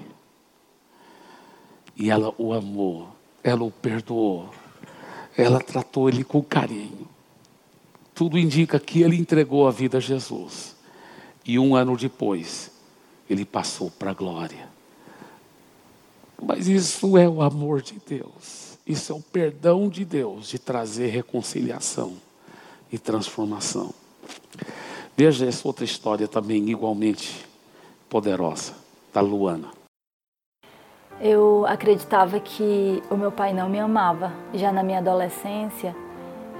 E 1.95 2.09
ela 2.09 2.33
o 2.37 2.53
amou, 2.53 3.09
ela 3.43 3.63
o 3.63 3.71
perdoou, 3.71 4.49
ela 5.35 5.59
tratou 5.59 6.07
ele 6.07 6.23
com 6.23 6.43
carinho. 6.43 7.07
Tudo 8.13 8.37
indica 8.37 8.79
que 8.79 9.01
ele 9.01 9.15
entregou 9.15 9.67
a 9.67 9.71
vida 9.71 9.97
a 9.97 10.01
Jesus. 10.01 10.75
E 11.45 11.57
um 11.57 11.75
ano 11.75 11.95
depois, 11.95 12.71
ele 13.29 13.45
passou 13.45 13.89
para 13.89 14.11
a 14.11 14.13
glória. 14.13 14.67
Mas 16.41 16.67
isso 16.67 17.17
é 17.17 17.27
o 17.27 17.41
amor 17.41 17.81
de 17.81 17.99
Deus. 18.05 18.66
Isso 18.87 19.11
é 19.11 19.15
o 19.15 19.21
perdão 19.21 19.89
de 19.89 20.05
Deus 20.05 20.47
de 20.47 20.57
trazer 20.57 21.07
reconciliação 21.07 22.13
e 22.89 22.97
transformação. 22.97 23.93
Veja 25.17 25.45
essa 25.45 25.67
outra 25.67 25.83
história 25.83 26.25
também 26.25 26.69
igualmente 26.69 27.45
poderosa 28.09 28.73
da 29.13 29.19
Luana. 29.19 29.71
Eu 31.19 31.65
acreditava 31.67 32.39
que 32.39 33.03
o 33.09 33.17
meu 33.17 33.31
pai 33.31 33.51
não 33.51 33.67
me 33.67 33.77
amava. 33.77 34.31
Já 34.53 34.71
na 34.71 34.83
minha 34.83 34.99
adolescência, 34.99 35.93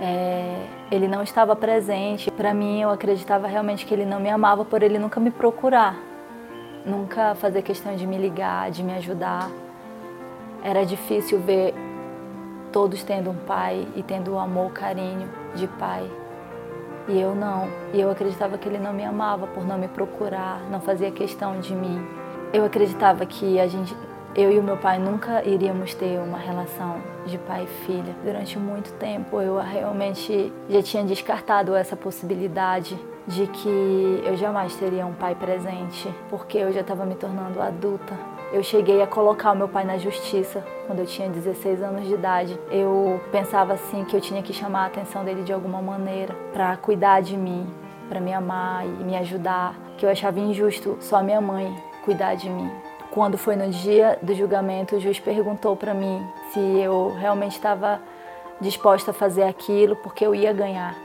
é, 0.01 0.67
ele 0.91 1.07
não 1.07 1.23
estava 1.23 1.55
presente. 1.55 2.29
Para 2.31 2.53
mim, 2.53 2.81
eu 2.81 2.89
acreditava 2.89 3.47
realmente 3.47 3.85
que 3.85 3.93
ele 3.93 4.05
não 4.05 4.19
me 4.19 4.29
amava 4.29 4.65
por 4.65 4.83
ele 4.83 4.99
nunca 4.99 5.19
me 5.19 5.31
procurar, 5.31 5.95
nunca 6.85 7.35
fazer 7.35 7.61
questão 7.61 7.95
de 7.95 8.05
me 8.05 8.17
ligar, 8.17 8.69
de 8.69 8.83
me 8.83 8.93
ajudar. 8.95 9.49
Era 10.61 10.83
difícil 10.83 11.39
ver 11.39 11.73
todos 12.71 13.03
tendo 13.03 13.29
um 13.29 13.35
pai 13.35 13.87
e 13.95 14.03
tendo 14.03 14.33
o 14.33 14.39
amor, 14.39 14.67
o 14.67 14.73
carinho 14.73 15.29
de 15.55 15.67
pai. 15.67 16.09
E 17.07 17.19
eu 17.19 17.33
não. 17.33 17.69
E 17.93 18.01
eu 18.01 18.11
acreditava 18.11 18.57
que 18.57 18.67
ele 18.67 18.77
não 18.77 18.93
me 18.93 19.03
amava 19.03 19.47
por 19.47 19.65
não 19.65 19.77
me 19.77 19.87
procurar, 19.87 20.61
não 20.69 20.81
fazia 20.81 21.09
questão 21.11 21.59
de 21.59 21.73
mim. 21.73 22.05
Eu 22.51 22.65
acreditava 22.65 23.25
que 23.25 23.59
a 23.59 23.67
gente, 23.67 23.95
eu 24.35 24.51
e 24.51 24.59
o 24.59 24.63
meu 24.63 24.77
pai 24.77 24.99
nunca 24.99 25.43
iríamos 25.43 25.93
ter 25.93 26.19
uma 26.19 26.37
relação 26.37 26.97
de 27.25 27.37
pai 27.37 27.63
e 27.63 27.85
filha. 27.85 28.15
Durante 28.23 28.59
muito 28.59 28.91
tempo 28.93 29.41
eu 29.41 29.57
realmente 29.57 30.51
já 30.69 30.81
tinha 30.81 31.03
descartado 31.03 31.75
essa 31.75 31.95
possibilidade 31.95 32.99
de 33.25 33.47
que 33.47 34.23
eu 34.25 34.37
jamais 34.37 34.75
teria 34.75 35.05
um 35.05 35.13
pai 35.13 35.35
presente, 35.35 36.09
porque 36.29 36.57
eu 36.57 36.71
já 36.71 36.81
estava 36.81 37.05
me 37.05 37.15
tornando 37.15 37.61
adulta. 37.61 38.36
Eu 38.51 38.63
cheguei 38.63 39.01
a 39.01 39.07
colocar 39.07 39.51
o 39.51 39.55
meu 39.55 39.67
pai 39.67 39.83
na 39.83 39.97
justiça 39.97 40.63
quando 40.85 40.99
eu 40.99 41.05
tinha 41.05 41.27
16 41.27 41.81
anos 41.81 42.07
de 42.07 42.13
idade. 42.13 42.57
Eu 42.71 43.19
pensava 43.29 43.73
assim 43.73 44.05
que 44.05 44.15
eu 44.15 44.21
tinha 44.21 44.41
que 44.41 44.53
chamar 44.53 44.83
a 44.83 44.85
atenção 44.85 45.25
dele 45.25 45.43
de 45.43 45.51
alguma 45.51 45.81
maneira 45.81 46.33
para 46.53 46.77
cuidar 46.77 47.21
de 47.21 47.35
mim, 47.35 47.67
para 48.07 48.21
me 48.21 48.33
amar 48.33 48.85
e 48.85 49.03
me 49.03 49.17
ajudar, 49.17 49.75
que 49.97 50.05
eu 50.05 50.09
achava 50.09 50.39
injusto 50.39 50.97
só 51.01 51.21
minha 51.21 51.41
mãe 51.41 51.75
cuidar 52.05 52.35
de 52.35 52.49
mim. 52.49 52.71
Quando 53.11 53.37
foi 53.37 53.57
no 53.57 53.69
dia 53.69 54.17
do 54.21 54.33
julgamento, 54.33 54.95
o 54.95 54.99
juiz 54.99 55.19
perguntou 55.19 55.75
para 55.75 55.93
mim 55.93 56.25
se 56.53 56.59
eu 56.59 57.13
realmente 57.19 57.53
estava 57.53 57.99
disposta 58.61 59.11
a 59.11 59.13
fazer 59.13 59.43
aquilo 59.43 59.95
porque 59.97 60.25
eu 60.25 60.33
ia 60.33 60.53
ganhar. 60.53 60.95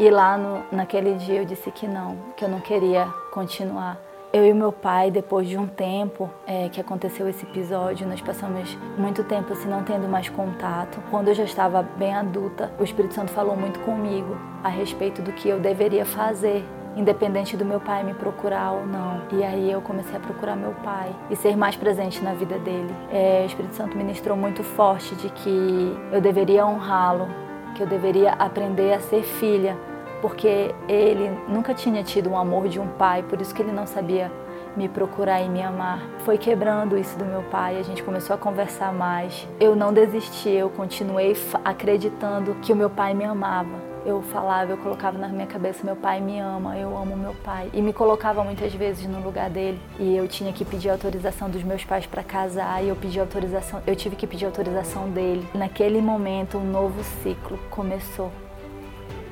E 0.00 0.10
lá 0.10 0.36
no, 0.36 0.64
naquele 0.72 1.14
dia 1.14 1.42
eu 1.42 1.44
disse 1.44 1.70
que 1.70 1.86
não, 1.86 2.16
que 2.36 2.44
eu 2.44 2.48
não 2.48 2.60
queria 2.60 3.06
continuar. 3.30 3.98
Eu 4.32 4.46
e 4.46 4.54
meu 4.54 4.72
pai, 4.72 5.10
depois 5.10 5.46
de 5.46 5.58
um 5.58 5.66
tempo 5.66 6.30
é, 6.46 6.66
que 6.70 6.80
aconteceu 6.80 7.28
esse 7.28 7.44
episódio, 7.44 8.08
nós 8.08 8.22
passamos 8.22 8.78
muito 8.96 9.22
tempo 9.24 9.52
assim 9.52 9.68
não 9.68 9.82
tendo 9.84 10.08
mais 10.08 10.30
contato. 10.30 11.02
Quando 11.10 11.28
eu 11.28 11.34
já 11.34 11.44
estava 11.44 11.82
bem 11.82 12.14
adulta, 12.14 12.72
o 12.80 12.82
Espírito 12.82 13.12
Santo 13.12 13.30
falou 13.30 13.54
muito 13.54 13.78
comigo 13.80 14.34
a 14.64 14.70
respeito 14.70 15.20
do 15.20 15.32
que 15.32 15.50
eu 15.50 15.60
deveria 15.60 16.06
fazer 16.06 16.64
independente 16.96 17.58
do 17.58 17.64
meu 17.64 17.78
pai 17.78 18.04
me 18.04 18.14
procurar 18.14 18.72
ou 18.72 18.86
não. 18.86 19.20
E 19.32 19.44
aí 19.44 19.70
eu 19.70 19.82
comecei 19.82 20.16
a 20.16 20.20
procurar 20.20 20.56
meu 20.56 20.72
pai 20.82 21.14
e 21.30 21.36
ser 21.36 21.54
mais 21.54 21.76
presente 21.76 22.22
na 22.22 22.32
vida 22.32 22.58
dele. 22.58 22.94
É, 23.10 23.42
o 23.42 23.46
Espírito 23.46 23.74
Santo 23.74 23.98
ministrou 23.98 24.34
muito 24.34 24.62
forte 24.62 25.14
de 25.14 25.28
que 25.28 25.94
eu 26.10 26.22
deveria 26.22 26.66
honrá-lo, 26.66 27.28
que 27.74 27.82
eu 27.82 27.86
deveria 27.86 28.32
aprender 28.32 28.94
a 28.94 29.00
ser 29.00 29.22
filha, 29.22 29.76
porque 30.22 30.74
ele 30.88 31.28
nunca 31.48 31.74
tinha 31.74 32.02
tido 32.02 32.30
um 32.30 32.38
amor 32.38 32.68
de 32.68 32.80
um 32.80 32.86
pai, 32.86 33.22
por 33.22 33.40
isso 33.40 33.54
que 33.54 33.60
ele 33.60 33.72
não 33.72 33.86
sabia 33.86 34.32
me 34.74 34.88
procurar 34.88 35.42
e 35.42 35.48
me 35.50 35.60
amar. 35.60 36.00
Foi 36.20 36.38
quebrando 36.38 36.96
isso 36.96 37.18
do 37.18 37.24
meu 37.26 37.42
pai, 37.42 37.78
a 37.78 37.82
gente 37.82 38.02
começou 38.02 38.34
a 38.34 38.38
conversar 38.38 38.92
mais. 38.92 39.46
Eu 39.60 39.76
não 39.76 39.92
desisti, 39.92 40.48
eu 40.48 40.70
continuei 40.70 41.36
acreditando 41.64 42.54
que 42.62 42.72
o 42.72 42.76
meu 42.76 42.88
pai 42.88 43.12
me 43.12 43.24
amava 43.24 43.92
eu 44.04 44.20
falava, 44.20 44.72
eu 44.72 44.76
colocava 44.76 45.16
na 45.16 45.28
minha 45.28 45.46
cabeça, 45.46 45.84
meu 45.84 45.94
pai 45.94 46.20
me 46.20 46.38
ama, 46.38 46.76
eu 46.76 46.96
amo 46.96 47.16
meu 47.16 47.34
pai. 47.34 47.70
E 47.72 47.80
me 47.80 47.92
colocava 47.92 48.42
muitas 48.42 48.74
vezes 48.74 49.06
no 49.06 49.20
lugar 49.20 49.48
dele. 49.48 49.80
E 49.98 50.16
eu 50.16 50.26
tinha 50.26 50.52
que 50.52 50.64
pedir 50.64 50.90
autorização 50.90 51.48
dos 51.48 51.62
meus 51.62 51.84
pais 51.84 52.06
para 52.06 52.22
casar, 52.22 52.82
e 52.82 52.88
eu 52.88 52.96
pedi 52.96 53.20
autorização, 53.20 53.82
eu 53.86 53.94
tive 53.94 54.16
que 54.16 54.26
pedir 54.26 54.46
autorização 54.46 55.08
dele. 55.08 55.46
Naquele 55.54 56.00
momento, 56.00 56.58
um 56.58 56.64
novo 56.64 57.02
ciclo 57.22 57.58
começou. 57.70 58.32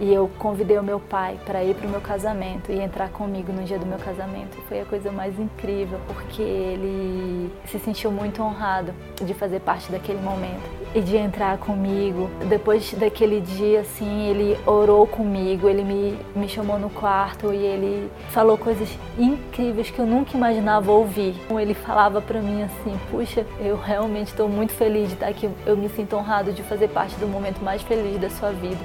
E 0.00 0.14
eu 0.14 0.30
convidei 0.38 0.78
o 0.78 0.82
meu 0.82 0.98
pai 0.98 1.38
para 1.44 1.62
ir 1.62 1.74
para 1.74 1.86
o 1.86 1.90
meu 1.90 2.00
casamento 2.00 2.72
e 2.72 2.80
entrar 2.80 3.10
comigo 3.10 3.52
no 3.52 3.62
dia 3.64 3.78
do 3.78 3.84
meu 3.84 3.98
casamento. 3.98 4.56
Foi 4.66 4.80
a 4.80 4.84
coisa 4.86 5.12
mais 5.12 5.38
incrível, 5.38 6.00
porque 6.06 6.40
ele 6.40 7.52
se 7.66 7.78
sentiu 7.78 8.10
muito 8.10 8.42
honrado 8.42 8.94
de 9.22 9.34
fazer 9.34 9.60
parte 9.60 9.92
daquele 9.92 10.18
momento 10.22 10.80
e 10.94 11.02
de 11.02 11.18
entrar 11.18 11.58
comigo. 11.58 12.30
Depois 12.48 12.94
daquele 12.94 13.42
dia, 13.42 13.80
assim, 13.80 14.28
ele 14.28 14.58
orou 14.66 15.06
comigo, 15.06 15.68
ele 15.68 15.84
me, 15.84 16.18
me 16.34 16.48
chamou 16.48 16.78
no 16.78 16.88
quarto 16.88 17.52
e 17.52 17.58
ele 17.58 18.10
falou 18.30 18.56
coisas 18.56 18.88
incríveis 19.18 19.90
que 19.90 19.98
eu 19.98 20.06
nunca 20.06 20.34
imaginava 20.34 20.90
ouvir. 20.90 21.34
Ele 21.50 21.74
falava 21.74 22.22
para 22.22 22.40
mim 22.40 22.62
assim: 22.62 22.98
Puxa, 23.10 23.44
eu 23.60 23.76
realmente 23.76 24.28
estou 24.28 24.48
muito 24.48 24.72
feliz 24.72 25.08
de 25.08 25.14
estar 25.14 25.28
aqui, 25.28 25.50
eu 25.66 25.76
me 25.76 25.90
sinto 25.90 26.16
honrado 26.16 26.52
de 26.52 26.62
fazer 26.62 26.88
parte 26.88 27.14
do 27.16 27.28
momento 27.28 27.62
mais 27.62 27.82
feliz 27.82 28.18
da 28.18 28.30
sua 28.30 28.50
vida. 28.50 28.80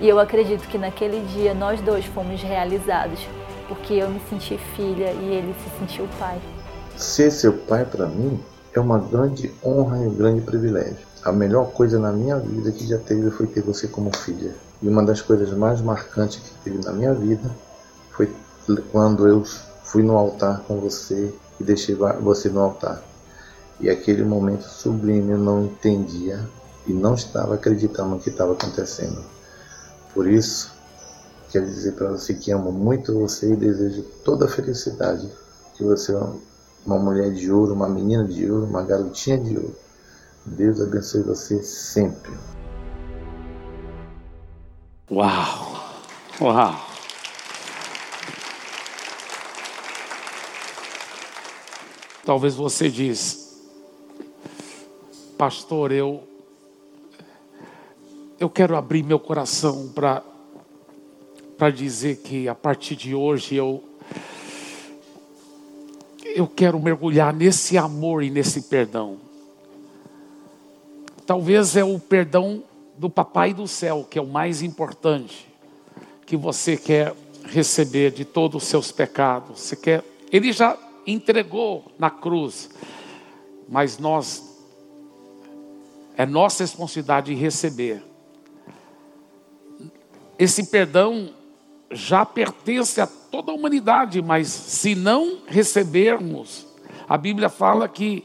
E 0.00 0.08
eu 0.08 0.18
acredito 0.18 0.68
que 0.68 0.76
naquele 0.76 1.20
dia 1.26 1.54
nós 1.54 1.80
dois 1.80 2.04
fomos 2.04 2.42
realizados, 2.42 3.20
porque 3.66 3.94
eu 3.94 4.10
me 4.10 4.20
senti 4.28 4.58
filha 4.76 5.10
e 5.12 5.32
ele 5.32 5.54
se 5.54 5.78
sentiu 5.78 6.06
pai. 6.18 6.38
Ser 6.96 7.30
seu 7.30 7.52
pai 7.52 7.84
para 7.84 8.06
mim 8.06 8.38
é 8.74 8.80
uma 8.80 8.98
grande 8.98 9.52
honra 9.64 9.96
e 9.98 10.06
um 10.06 10.14
grande 10.14 10.42
privilégio. 10.42 10.98
A 11.24 11.32
melhor 11.32 11.70
coisa 11.72 11.98
na 11.98 12.12
minha 12.12 12.38
vida 12.38 12.70
que 12.70 12.86
já 12.86 12.98
teve 12.98 13.30
foi 13.30 13.46
ter 13.46 13.62
você 13.62 13.88
como 13.88 14.14
filha. 14.14 14.54
E 14.82 14.88
uma 14.88 15.02
das 15.02 15.22
coisas 15.22 15.50
mais 15.56 15.80
marcantes 15.80 16.40
que 16.40 16.50
teve 16.62 16.84
na 16.84 16.92
minha 16.92 17.14
vida 17.14 17.50
foi 18.12 18.30
quando 18.92 19.26
eu 19.26 19.42
fui 19.82 20.02
no 20.02 20.16
altar 20.16 20.60
com 20.68 20.78
você 20.78 21.32
e 21.58 21.64
deixei 21.64 21.94
você 22.20 22.50
no 22.50 22.60
altar. 22.60 23.02
E 23.80 23.88
aquele 23.88 24.24
momento 24.24 24.64
sublime 24.64 25.32
eu 25.32 25.38
não 25.38 25.64
entendia 25.64 26.46
e 26.86 26.92
não 26.92 27.14
estava 27.14 27.54
acreditando 27.54 28.10
no 28.10 28.20
que 28.20 28.28
estava 28.28 28.52
acontecendo. 28.52 29.35
Por 30.16 30.26
isso, 30.26 30.72
quero 31.50 31.66
dizer 31.66 31.92
para 31.92 32.08
você 32.12 32.32
que 32.32 32.50
amo 32.50 32.72
muito 32.72 33.12
você 33.12 33.52
e 33.52 33.56
desejo 33.56 34.02
toda 34.24 34.46
a 34.46 34.48
felicidade. 34.48 35.30
Que 35.74 35.84
você 35.84 36.14
é 36.14 36.18
uma 36.86 36.98
mulher 36.98 37.34
de 37.34 37.52
ouro, 37.52 37.74
uma 37.74 37.86
menina 37.86 38.24
de 38.24 38.50
ouro, 38.50 38.64
uma 38.64 38.82
garotinha 38.82 39.36
de 39.36 39.58
ouro. 39.58 39.76
Deus 40.46 40.80
abençoe 40.80 41.20
você 41.20 41.62
sempre. 41.62 42.32
Uau! 45.10 45.84
Uau! 46.40 46.74
Talvez 52.24 52.54
você 52.54 52.88
diz, 52.88 53.60
pastor, 55.36 55.92
eu 55.92 56.35
eu 58.38 58.50
quero 58.50 58.76
abrir 58.76 59.02
meu 59.02 59.18
coração 59.18 59.90
para 59.94 61.70
dizer 61.70 62.16
que 62.18 62.48
a 62.48 62.54
partir 62.54 62.94
de 62.94 63.14
hoje 63.14 63.54
eu 63.56 63.82
eu 66.34 66.46
quero 66.46 66.78
mergulhar 66.78 67.32
nesse 67.32 67.78
amor 67.78 68.22
e 68.22 68.28
nesse 68.28 68.62
perdão. 68.62 69.16
Talvez 71.24 71.76
é 71.76 71.82
o 71.82 71.98
perdão 71.98 72.62
do 72.98 73.08
papai 73.08 73.54
do 73.54 73.66
céu 73.66 74.06
que 74.08 74.18
é 74.18 74.22
o 74.22 74.26
mais 74.26 74.60
importante 74.60 75.48
que 76.26 76.36
você 76.36 76.76
quer 76.76 77.14
receber 77.46 78.10
de 78.10 78.24
todos 78.24 78.64
os 78.64 78.68
seus 78.68 78.92
pecados. 78.92 79.60
Você 79.60 79.76
quer, 79.76 80.04
ele 80.30 80.52
já 80.52 80.76
entregou 81.06 81.90
na 81.98 82.10
cruz, 82.10 82.68
mas 83.68 83.98
nós 83.98 84.44
É 86.18 86.24
nossa 86.24 86.64
responsabilidade 86.64 87.34
receber. 87.34 88.02
Esse 90.38 90.64
perdão 90.64 91.30
já 91.90 92.26
pertence 92.26 93.00
a 93.00 93.06
toda 93.06 93.52
a 93.52 93.54
humanidade, 93.54 94.20
mas 94.20 94.48
se 94.48 94.94
não 94.94 95.38
recebermos, 95.46 96.66
a 97.08 97.16
Bíblia 97.16 97.48
fala 97.48 97.88
que 97.88 98.24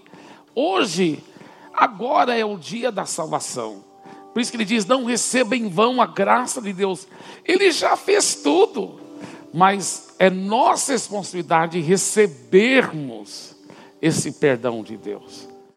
hoje, 0.55 1.23
agora 1.73 2.37
é 2.37 2.43
o 2.43 2.57
dia 2.57 2.91
da 2.91 3.05
salvação. 3.05 3.83
Por 4.33 4.41
isso 4.41 4.51
que 4.51 4.57
ele 4.57 4.65
diz: 4.65 4.85
não 4.85 5.05
receba 5.05 5.55
em 5.55 5.69
vão 5.69 6.01
a 6.01 6.05
graça 6.05 6.61
de 6.61 6.73
Deus. 6.73 7.07
Ele 7.45 7.71
já 7.71 7.95
fez 7.95 8.35
tudo, 8.35 8.99
mas 9.53 10.13
é 10.17 10.29
nossa 10.29 10.93
responsabilidade 10.93 11.79
recebermos 11.79 13.55
esse 14.01 14.31
perdão 14.33 14.83
de 14.83 14.97
Deus. 14.97 15.50